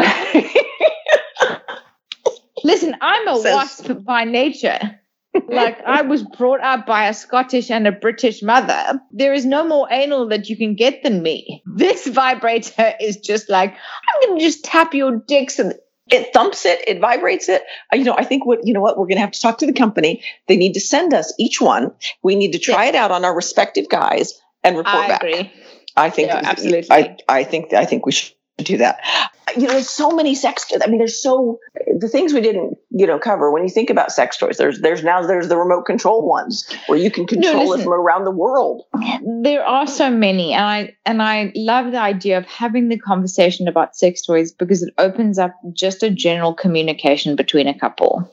[2.64, 4.78] Listen, I'm a wasp by nature.
[5.48, 9.00] Like I was brought up by a Scottish and a British mother.
[9.12, 11.62] There is no more anal that you can get than me.
[11.64, 15.74] This vibrator is just like I'm gonna just tap your dicks and
[16.10, 17.62] it thumps it, it vibrates it.
[17.92, 19.58] Uh, You know, I think what you know what we're going to have to talk
[19.58, 20.22] to the company.
[20.48, 21.92] They need to send us each one.
[22.22, 24.32] We need to try it out on our respective guys
[24.64, 25.22] and report I back.
[25.22, 25.52] agree.
[25.96, 26.90] I think Yeah, absolutely.
[26.90, 28.98] I, I think I think we should do that.
[29.56, 30.70] You know, there's so many sex.
[30.82, 31.58] I mean, there's so
[31.98, 33.50] the things we didn't you know cover.
[33.50, 36.98] When you think about sex toys, there's there's now there's the remote control ones where
[36.98, 37.84] you can control it listen.
[37.84, 38.82] from around the world.
[39.42, 43.68] There are so many, and I and I love the idea of having the conversation
[43.68, 48.30] about sex toys because it opens up just a general communication between a couple.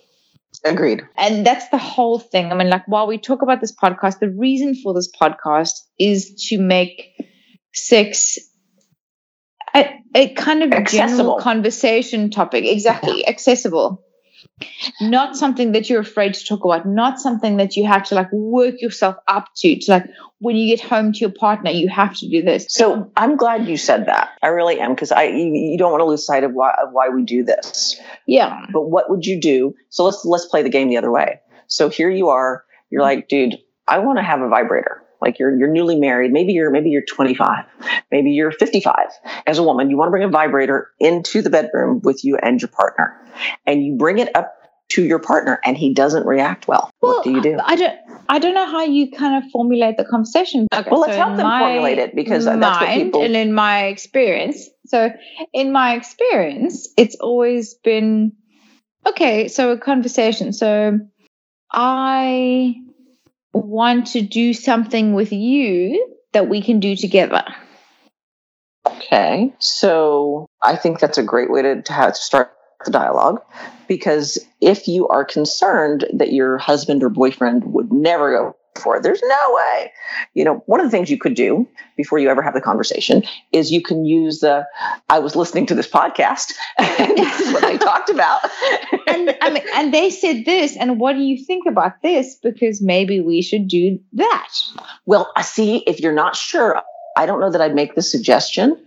[0.64, 1.04] Agreed.
[1.18, 2.52] And that's the whole thing.
[2.52, 6.34] I mean, like while we talk about this podcast, the reason for this podcast is
[6.50, 7.14] to make
[7.74, 8.40] sex
[9.76, 11.08] a, a kind of Accessible.
[11.08, 12.66] general conversation topic.
[12.66, 13.28] Exactly.
[13.28, 14.02] Accessible.
[15.02, 18.32] Not something that you're afraid to talk about, not something that you have to like
[18.32, 19.78] work yourself up to.
[19.78, 20.06] To like
[20.40, 22.68] when you get home to your partner, you have to do this.
[22.70, 24.30] So I'm glad you said that.
[24.42, 26.94] I really am because I you, you don't want to lose sight of why of
[26.94, 28.00] why we do this.
[28.28, 28.66] Yeah.
[28.72, 29.76] But what would you do?
[29.90, 31.42] So let's let's play the game the other way.
[31.68, 32.64] So here you are.
[32.90, 33.18] You're mm-hmm.
[33.18, 33.56] like, dude,
[33.88, 35.05] I want to have a vibrator.
[35.22, 36.32] Like you're you're newly married.
[36.32, 37.66] Maybe you're maybe you're 25.
[38.12, 38.96] Maybe you're 55.
[39.48, 42.62] As a woman, you want to bring a vibrator into the bedroom with you and
[42.62, 43.20] your partner,
[43.66, 44.54] and you bring it up
[44.90, 46.92] to your partner, and he doesn't react well.
[47.00, 47.60] what do you do?
[47.64, 47.98] I don't.
[48.28, 50.68] I don't know how you kind of formulate the conversation.
[50.74, 53.36] Okay, Well, let's so help them my formulate it because uh, that's what people- And
[53.36, 55.12] in my experience, so
[55.54, 58.34] in my experience, it's always been
[59.08, 59.48] okay.
[59.48, 60.54] So a conversation.
[60.54, 61.00] So
[61.72, 62.76] I
[63.56, 67.44] want to do something with you that we can do together.
[68.86, 69.54] Okay.
[69.60, 72.52] So I think that's a great way to, to have to start
[72.84, 73.42] the dialogue
[73.88, 78.56] because if you are concerned that your husband or boyfriend would never go
[79.02, 79.92] there's no way.
[80.34, 81.68] You know, one of the things you could do
[81.98, 84.66] before you ever have the conversation is you can use the
[85.10, 88.42] I was listening to this podcast and this is what they talked about.
[89.08, 90.76] And I mean, and they said this.
[90.78, 92.36] And what do you think about this?
[92.36, 94.50] Because maybe we should do that.
[95.06, 96.82] Well, I see, if you're not sure,
[97.18, 98.78] I don't know that I'd make the suggestion.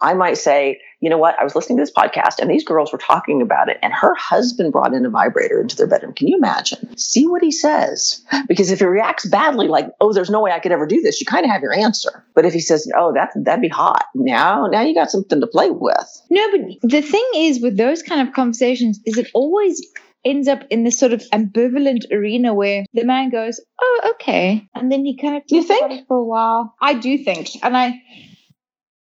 [0.00, 1.36] I might say, you know what?
[1.40, 4.14] I was listening to this podcast and these girls were talking about it, and her
[4.14, 6.14] husband brought in a vibrator into their bedroom.
[6.14, 6.96] Can you imagine?
[6.96, 8.24] See what he says.
[8.48, 11.20] Because if he reacts badly, like, oh, there's no way I could ever do this,
[11.20, 12.24] you kind of have your answer.
[12.34, 15.46] But if he says, oh, that, that'd be hot, now, now you got something to
[15.46, 16.22] play with.
[16.30, 19.80] No, but the thing is with those kind of conversations is it always
[20.24, 24.90] ends up in this sort of ambivalent arena where the man goes, "Oh, okay," and
[24.90, 26.06] then he kind of You think?
[26.08, 26.74] for a while.
[26.80, 28.02] I do think, and I,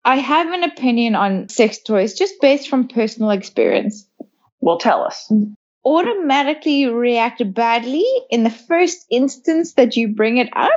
[0.04, 4.06] I have an opinion on sex toys just based from personal experience.
[4.60, 5.30] Well, tell us.
[5.84, 10.70] Automatically react badly in the first instance that you bring it up,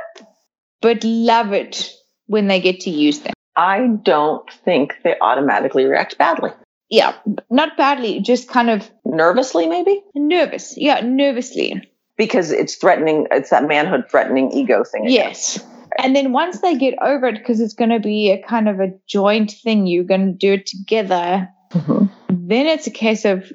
[0.80, 1.90] but love it
[2.26, 3.32] when they get to use them.
[3.56, 6.50] I don't think they automatically react badly.
[6.90, 7.14] Yeah,
[7.50, 10.02] not badly, just kind of Nervously, maybe?
[10.14, 10.74] nervous.
[10.76, 11.90] Yeah, nervously.
[12.16, 15.02] Because it's threatening, it's that manhood threatening ego thing.
[15.04, 15.12] again.
[15.14, 15.64] Yes.
[15.98, 18.80] And then once they get over it, because it's going to be a kind of
[18.80, 21.48] a joint thing, you're going to do it together.
[21.72, 22.08] Mhm.
[22.30, 23.52] Then it's a case of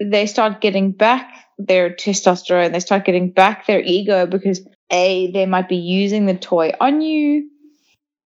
[0.00, 5.46] they start getting back their testosterone, they start getting back their ego because A, they
[5.46, 7.48] might be using the toy on you.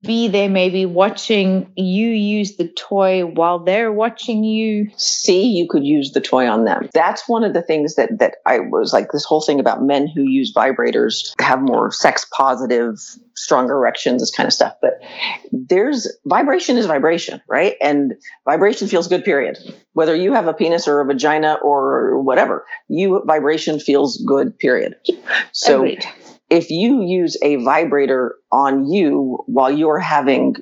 [0.01, 4.89] B, they may be watching you use the toy while they're watching you.
[4.95, 6.89] C, you could use the toy on them.
[6.93, 10.07] That's one of the things that that I was like this whole thing about men
[10.07, 12.97] who use vibrators have more sex positive,
[13.35, 14.73] stronger erections, this kind of stuff.
[14.81, 15.01] But
[15.51, 17.75] there's vibration is vibration, right?
[17.81, 18.13] And
[18.45, 19.57] vibration feels good, period.
[19.93, 24.95] Whether you have a penis or a vagina or whatever, you vibration feels good, period.
[25.51, 26.05] So Agreed.
[26.49, 30.55] If you use a vibrator on you while you're having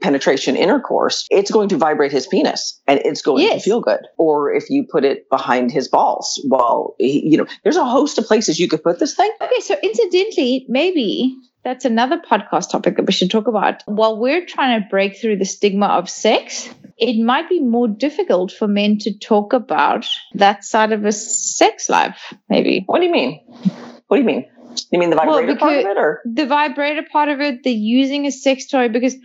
[0.00, 4.00] penetration intercourse, it's going to vibrate his penis and it's going to feel good.
[4.18, 8.18] Or if you put it behind his balls while, he, you know, there's a host
[8.18, 9.30] of places you could put this thing.
[9.40, 13.82] Okay, so incidentally, maybe that's another podcast topic that we should talk about.
[13.86, 18.52] While we're trying to break through the stigma of sex, it might be more difficult
[18.52, 22.84] for men to talk about that side of a sex life, maybe.
[22.86, 23.40] What do you mean?
[24.06, 24.46] What do you mean?
[24.90, 26.20] You mean the Well, vibrator part of it or?
[26.24, 29.16] The vibrator part of it, the using a sex toy, because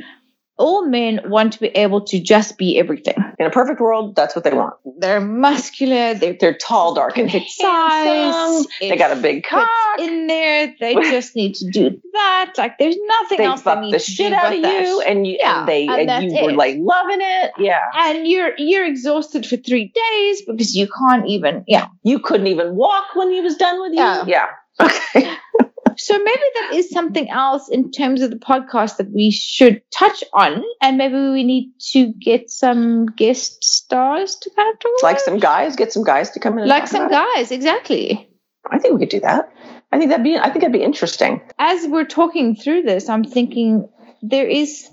[0.58, 3.16] all men want to be able to just be everything.
[3.40, 4.74] In a perfect world, that's what they want.
[5.00, 7.66] They're muscular, they're They're tall, dark, and handsome.
[7.66, 8.68] size.
[8.80, 9.68] They got a big cock.
[10.00, 10.74] in there.
[10.80, 12.54] They just need to do that.
[12.58, 14.84] Like there's nothing They else they need the to shit do out of that.
[14.84, 17.52] you, and you Yeah, and they and and, you that's were like loving it.
[17.58, 22.48] Yeah, and you're you're exhausted for three days because you can't even yeah you couldn't
[22.48, 23.98] even walk when he was done with you.
[24.00, 24.24] Yeah.
[24.26, 24.46] yeah.
[24.80, 25.34] Okay.
[25.98, 30.24] so maybe that is something else in terms of the podcast that we should touch
[30.34, 35.20] on and maybe we need to get some guest stars to kind of talk like
[35.20, 36.60] some guys, get some guys to come in.
[36.60, 37.36] And like some about it.
[37.36, 38.30] guys exactly
[38.70, 39.52] I think we could do that.
[39.92, 40.36] I think that'd be.
[40.38, 41.42] I think that'd be interesting.
[41.60, 43.88] as we're talking through this i'm thinking
[44.22, 44.90] there is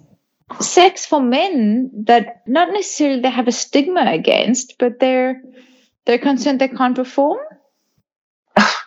[0.60, 5.40] sex for men that not necessarily they have a stigma against but they're
[6.04, 7.38] they're concerned they can't perform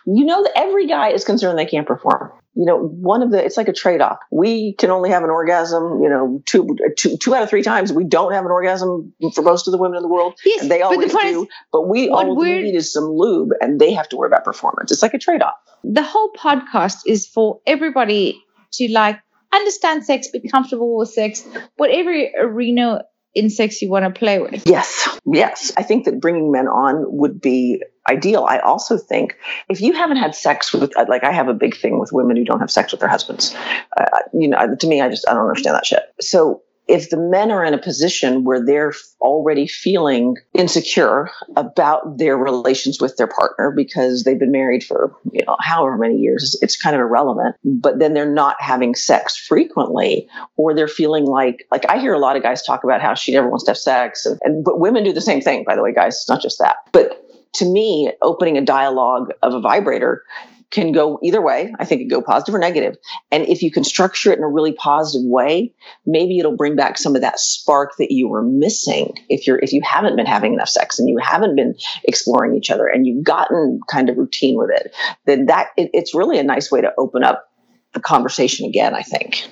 [0.06, 2.30] You know that every guy is concerned they can't perform.
[2.54, 4.18] You know, one of the it's like a trade off.
[4.30, 6.00] We can only have an orgasm.
[6.02, 9.42] You know, two, two, two out of three times we don't have an orgasm for
[9.42, 10.34] most of the women in the world.
[10.44, 11.42] yes And they but the always do.
[11.42, 14.44] is but we all we need is some lube, and they have to worry about
[14.44, 14.90] performance.
[14.92, 15.54] It's like a trade off.
[15.84, 18.42] the whole podcast is for everybody
[18.72, 19.20] to like
[19.52, 21.44] understand sex, be comfortable with sex,
[21.76, 23.04] whatever arena
[23.36, 24.62] in sex you want to play with.
[24.66, 25.70] Yes, yes.
[25.76, 28.46] I think that bringing men on would be ideal.
[28.48, 29.36] I also think
[29.68, 32.36] if you haven't had sex with, uh, like, I have a big thing with women
[32.36, 33.54] who don't have sex with their husbands.
[33.96, 36.02] Uh, you know, to me, I just I don't understand that shit.
[36.20, 42.36] So if the men are in a position where they're already feeling insecure about their
[42.36, 46.76] relations with their partner because they've been married for you know however many years it's
[46.76, 51.88] kind of irrelevant but then they're not having sex frequently or they're feeling like like
[51.88, 54.26] I hear a lot of guys talk about how she never wants to have sex
[54.26, 56.58] and, and but women do the same thing by the way guys it's not just
[56.58, 56.76] that.
[56.92, 57.22] But
[57.54, 60.22] to me opening a dialogue of a vibrator
[60.70, 61.72] can go either way.
[61.78, 62.96] I think it go positive or negative.
[63.30, 66.98] And if you can structure it in a really positive way maybe it'll bring back
[66.98, 70.54] some of that spark that you were missing if you're if you haven't been having
[70.54, 74.56] enough sex and you haven't been exploring each other and you've gotten kind of routine
[74.56, 74.94] with it
[75.24, 77.48] then that it, it's really a nice way to open up
[77.92, 79.46] the conversation again i think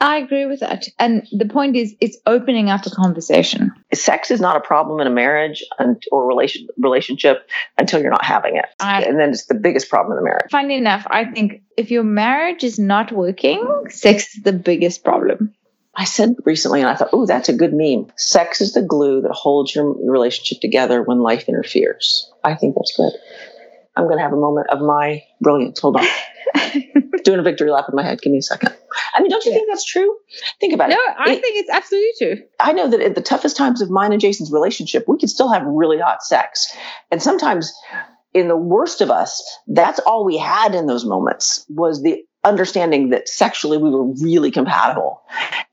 [0.00, 0.86] I agree with that.
[0.98, 3.72] And the point is, it's opening up a conversation.
[3.92, 8.24] sex is not a problem in a marriage and, or relation relationship until you're not
[8.24, 11.24] having it I- and then it's the biggest problem in the marriage Funny enough, I
[11.24, 15.54] think if your marriage is not working, sex is the biggest problem.
[15.94, 18.06] I said recently, and I thought, oh, that's a good meme.
[18.16, 22.30] Sex is the glue that holds your relationship together when life interferes.
[22.44, 23.12] I think that's good.
[23.96, 25.80] I'm going to have a moment of my brilliance.
[25.80, 26.06] Hold on.
[27.24, 28.20] Doing a victory lap in my head.
[28.22, 28.74] Give me a second.
[29.14, 29.58] I mean, don't you Yeah.
[29.58, 30.16] think that's true?
[30.60, 30.98] Think about No, it.
[30.98, 32.36] No, I It- think it's absolutely true.
[32.60, 35.48] I know that at the toughest times of mine and Jason's relationship, we could still
[35.48, 36.74] have really hot sex.
[37.10, 37.72] And sometimes
[38.34, 43.10] in the worst of us, that's all we had in those moments was the understanding
[43.10, 45.22] that sexually we were really compatible.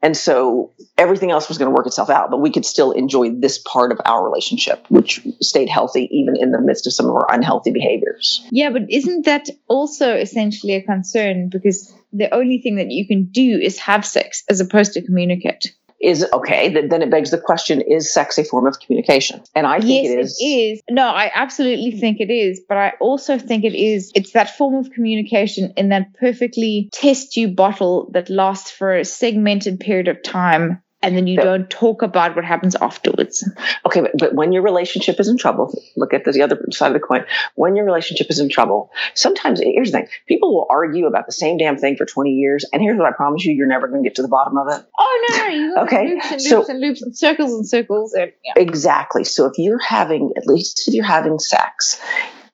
[0.01, 3.31] And so everything else was going to work itself out, but we could still enjoy
[3.31, 7.15] this part of our relationship, which stayed healthy even in the midst of some of
[7.15, 8.45] our unhealthy behaviors.
[8.51, 11.49] Yeah, but isn't that also essentially a concern?
[11.49, 15.75] Because the only thing that you can do is have sex as opposed to communicate.
[16.05, 19.41] Is okay, then it begs the question is sex a form of communication?
[19.55, 20.37] And I think yes, it is.
[20.39, 20.81] it is.
[20.87, 22.61] No, I absolutely think it is.
[22.69, 24.11] But I also think it is.
[24.13, 29.03] It's that form of communication in that perfectly test tube bottle that lasts for a
[29.03, 30.79] segmented period of time.
[31.05, 33.47] And then you don't talk about what happens afterwards.
[33.85, 36.93] Okay, but, but when your relationship is in trouble, look at the other side of
[36.93, 37.25] the coin.
[37.53, 41.31] When your relationship is in trouble, sometimes here's the thing: people will argue about the
[41.31, 44.01] same damn thing for 20 years, and here's what I promise you: you're never going
[44.03, 44.85] to get to the bottom of it.
[44.97, 48.13] Oh no, no, Okay, loops and so- loops and loops and circles and circles.
[48.13, 48.53] And, yeah.
[48.61, 49.23] Exactly.
[49.23, 52.01] So if you're having, at least if you're having sex,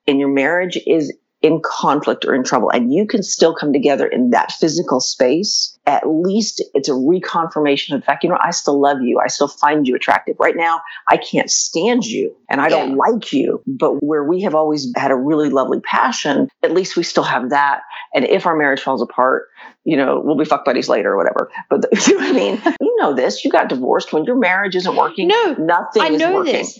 [0.08, 4.05] and your marriage is in conflict or in trouble and you can still come together
[4.05, 8.51] in that physical space, at least it's a reconfirmation of the fact, you know, I
[8.51, 9.19] still love you.
[9.19, 10.35] I still find you attractive.
[10.39, 13.63] Right now, I can't stand you and I don't like you.
[13.65, 17.49] But where we have always had a really lovely passion, at least we still have
[17.49, 17.81] that.
[18.13, 19.47] And if our marriage falls apart,
[19.83, 21.49] you know, we'll be fuck buddies later or whatever.
[21.69, 22.61] But you know what I mean?
[22.79, 23.43] You know this.
[23.43, 25.27] You got divorced when your marriage isn't working.
[25.27, 26.53] No, nothing I is know working.
[26.53, 26.79] this,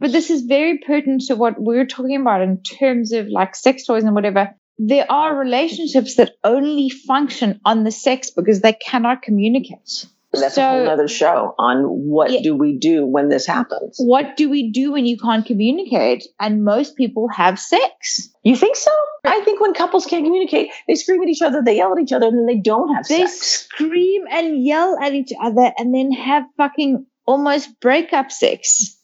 [0.00, 3.84] but this is very pertinent to what we're talking about in terms of like sex
[3.84, 4.50] toys and whatever.
[4.78, 10.06] There are relationships that only function on the sex because they cannot communicate.
[10.32, 12.40] That's So- a whole other show on what Yeah.
[12.42, 13.96] do we do when this happens.
[13.98, 16.26] What do we do when you can't communicate?
[16.38, 18.28] And most people have sex.
[18.44, 18.90] You think so?
[19.24, 22.12] I think when couples can't communicate, they scream at each other, they yell at each
[22.12, 23.66] other, and then they don't have They sex.
[23.78, 28.97] They scream and yell at each other and then have fucking almost breakup sex.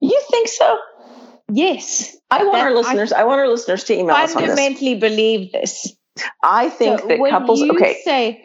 [0.00, 0.78] You think so?
[1.52, 2.16] Yes.
[2.30, 3.12] I want our listeners.
[3.12, 4.50] I, want our listeners to email us on this.
[4.50, 5.94] fundamentally believe this.
[6.42, 7.60] I think So that when couples.
[7.60, 8.44] you Okay, say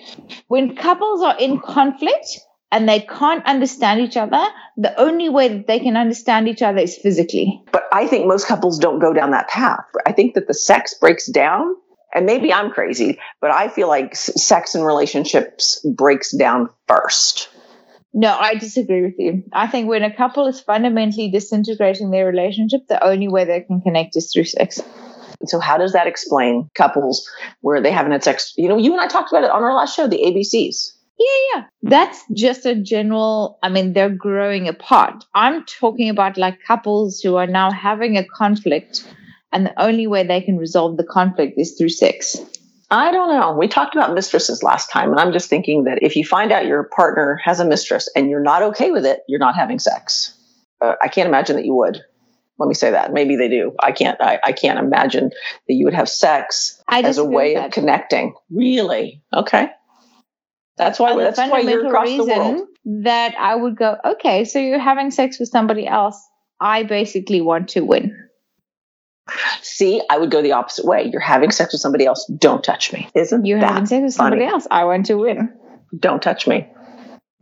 [0.49, 2.39] when couples are in conflict
[2.71, 4.45] and they can't understand each other,
[4.77, 7.61] the only way that they can understand each other is physically.
[7.71, 9.79] but I think most couples don't go down that path.
[10.05, 11.75] I think that the sex breaks down,
[12.13, 17.49] and maybe I'm crazy, but I feel like sex and relationships breaks down first.
[18.13, 19.43] No, I disagree with you.
[19.53, 23.81] I think when a couple is fundamentally disintegrating their relationship, the only way they can
[23.81, 24.81] connect is through sex.
[25.45, 27.27] So how does that explain couples
[27.61, 28.53] where they haven't had sex?
[28.57, 30.91] You know, you and I talked about it on our last show, the ABCs.
[31.17, 31.63] Yeah, yeah.
[31.83, 33.59] that's just a general.
[33.61, 35.23] I mean, they're growing apart.
[35.33, 39.07] I'm talking about like couples who are now having a conflict,
[39.51, 42.37] and the only way they can resolve the conflict is through sex.
[42.91, 43.53] I don't know.
[43.53, 46.65] We talked about mistresses last time, and I'm just thinking that if you find out
[46.65, 50.37] your partner has a mistress and you're not okay with it, you're not having sex.
[50.81, 52.03] Uh, I can't imagine that you would.
[52.59, 53.13] Let me say that.
[53.13, 53.73] Maybe they do.
[53.79, 54.21] I can't.
[54.21, 55.29] I, I can't imagine
[55.67, 58.35] that you would have sex as a way of connecting.
[58.51, 59.23] Really?
[59.33, 59.69] Okay.
[60.77, 61.15] That's why.
[61.15, 62.67] That's why you're across the world.
[63.03, 66.21] that I would go, okay, so you're having sex with somebody else.
[66.59, 68.20] I basically want to win.
[69.61, 71.09] See, I would go the opposite way.
[71.11, 72.25] You're having sex with somebody else.
[72.37, 73.09] Don't touch me.
[73.15, 74.51] Isn't You're that having sex with somebody funny?
[74.51, 74.67] else.
[74.71, 75.53] I want to win.
[75.97, 76.67] don't touch me.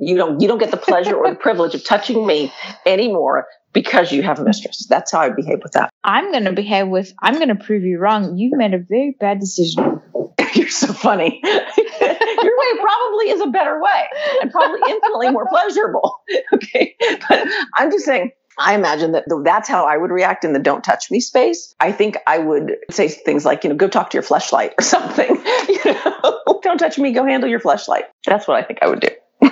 [0.01, 2.53] You don't you don't get the pleasure or the privilege of touching me
[2.85, 4.85] anymore because you have a mistress.
[4.89, 5.89] That's how I behave with that.
[6.03, 8.37] I'm going to behave with, I'm going to prove you wrong.
[8.37, 10.01] You've made a very bad decision.
[10.53, 11.39] You're so funny.
[11.43, 14.07] Your way probably is a better way
[14.41, 16.21] and probably infinitely more pleasurable.
[16.53, 16.95] Okay.
[17.27, 20.83] But I'm just saying I imagine that that's how I would react in the don't
[20.83, 21.73] touch me space.
[21.79, 24.81] I think I would say things like, you know, go talk to your fleshlight or
[24.83, 25.29] something.
[25.69, 28.03] You know, don't touch me, go handle your fleshlight.
[28.25, 29.09] That's what I think I would do.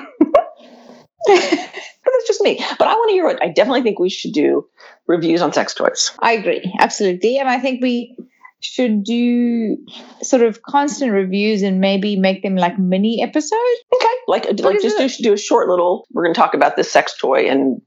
[1.27, 2.63] But that's just me.
[2.79, 4.65] But I want to hear what I definitely think we should do
[5.07, 6.11] reviews on sex toys.
[6.19, 7.37] I agree, absolutely.
[7.37, 8.15] And I think we
[8.61, 9.77] should do
[10.21, 13.79] sort of constant reviews and maybe make them like mini episodes.
[13.93, 14.07] Okay.
[14.27, 17.15] Like, like just do, do a short little, we're going to talk about this sex
[17.19, 17.81] toy in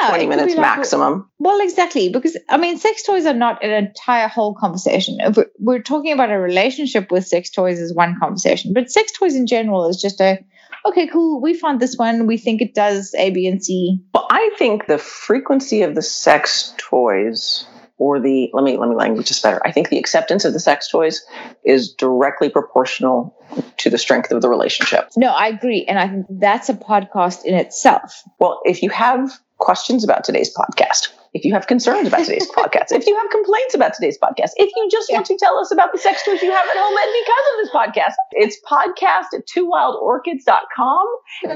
[0.00, 0.08] Yeah.
[0.08, 1.30] 20 minutes like- maximum.
[1.38, 2.08] Well, exactly.
[2.08, 5.18] Because, I mean, sex toys are not an entire whole conversation.
[5.20, 9.36] If we're, talking about a relationship with sex toys is one conversation, but sex toys
[9.36, 10.38] in general is just a,
[10.84, 11.40] okay, cool.
[11.40, 12.26] We found this one.
[12.26, 13.98] We think it does A, B, and C.
[14.14, 17.66] Well, I think the frequency of the sex toys
[17.98, 19.60] or the let me let me language this better.
[19.64, 21.24] I think the acceptance of the sex toys
[21.64, 23.34] is directly proportional
[23.78, 25.08] to the strength of the relationship.
[25.16, 25.84] No, I agree.
[25.88, 28.22] And I think that's a podcast in itself.
[28.38, 32.92] Well, if you have questions about today's podcast, if you have concerns about today's podcast,
[32.92, 35.92] if you have complaints about today's podcast, if you just want to tell us about
[35.92, 39.46] the sex toys you have at home and because of this podcast, it's podcast at
[39.46, 41.06] twowildorchids.com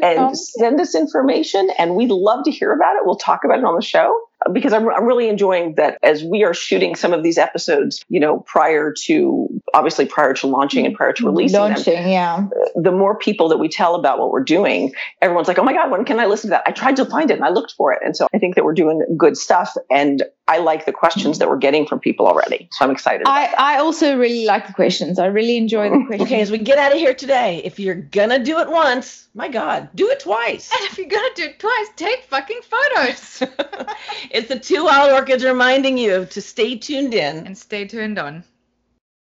[0.03, 3.03] and send us information and we'd love to hear about it.
[3.05, 4.18] We'll talk about it on the show
[4.53, 8.20] because I'm, I'm really enjoying that as we are shooting some of these episodes, you
[8.20, 11.36] know, prior to obviously prior to launching and prior to mm-hmm.
[11.36, 12.47] releasing them, Launching, yeah.
[12.47, 15.72] Uh, the more people that we tell about what we're doing, everyone's like, oh my
[15.72, 16.62] God, when can I listen to that?
[16.66, 18.01] I tried to find it and I looked for it.
[18.05, 19.74] And so I think that we're doing good stuff.
[19.91, 22.68] And I like the questions that we're getting from people already.
[22.72, 23.20] So I'm excited.
[23.22, 23.61] about I, that.
[23.61, 25.18] I also really like the questions.
[25.20, 26.22] I really enjoy the questions.
[26.28, 29.48] Okay, as we get out of here today, if you're gonna do it once, my
[29.48, 30.70] God, do it twice.
[30.72, 33.42] And if you're gonna do it twice, take fucking photos
[34.30, 37.46] it's the two wild orchids reminding you to stay tuned in.
[37.46, 38.44] and stay tuned on.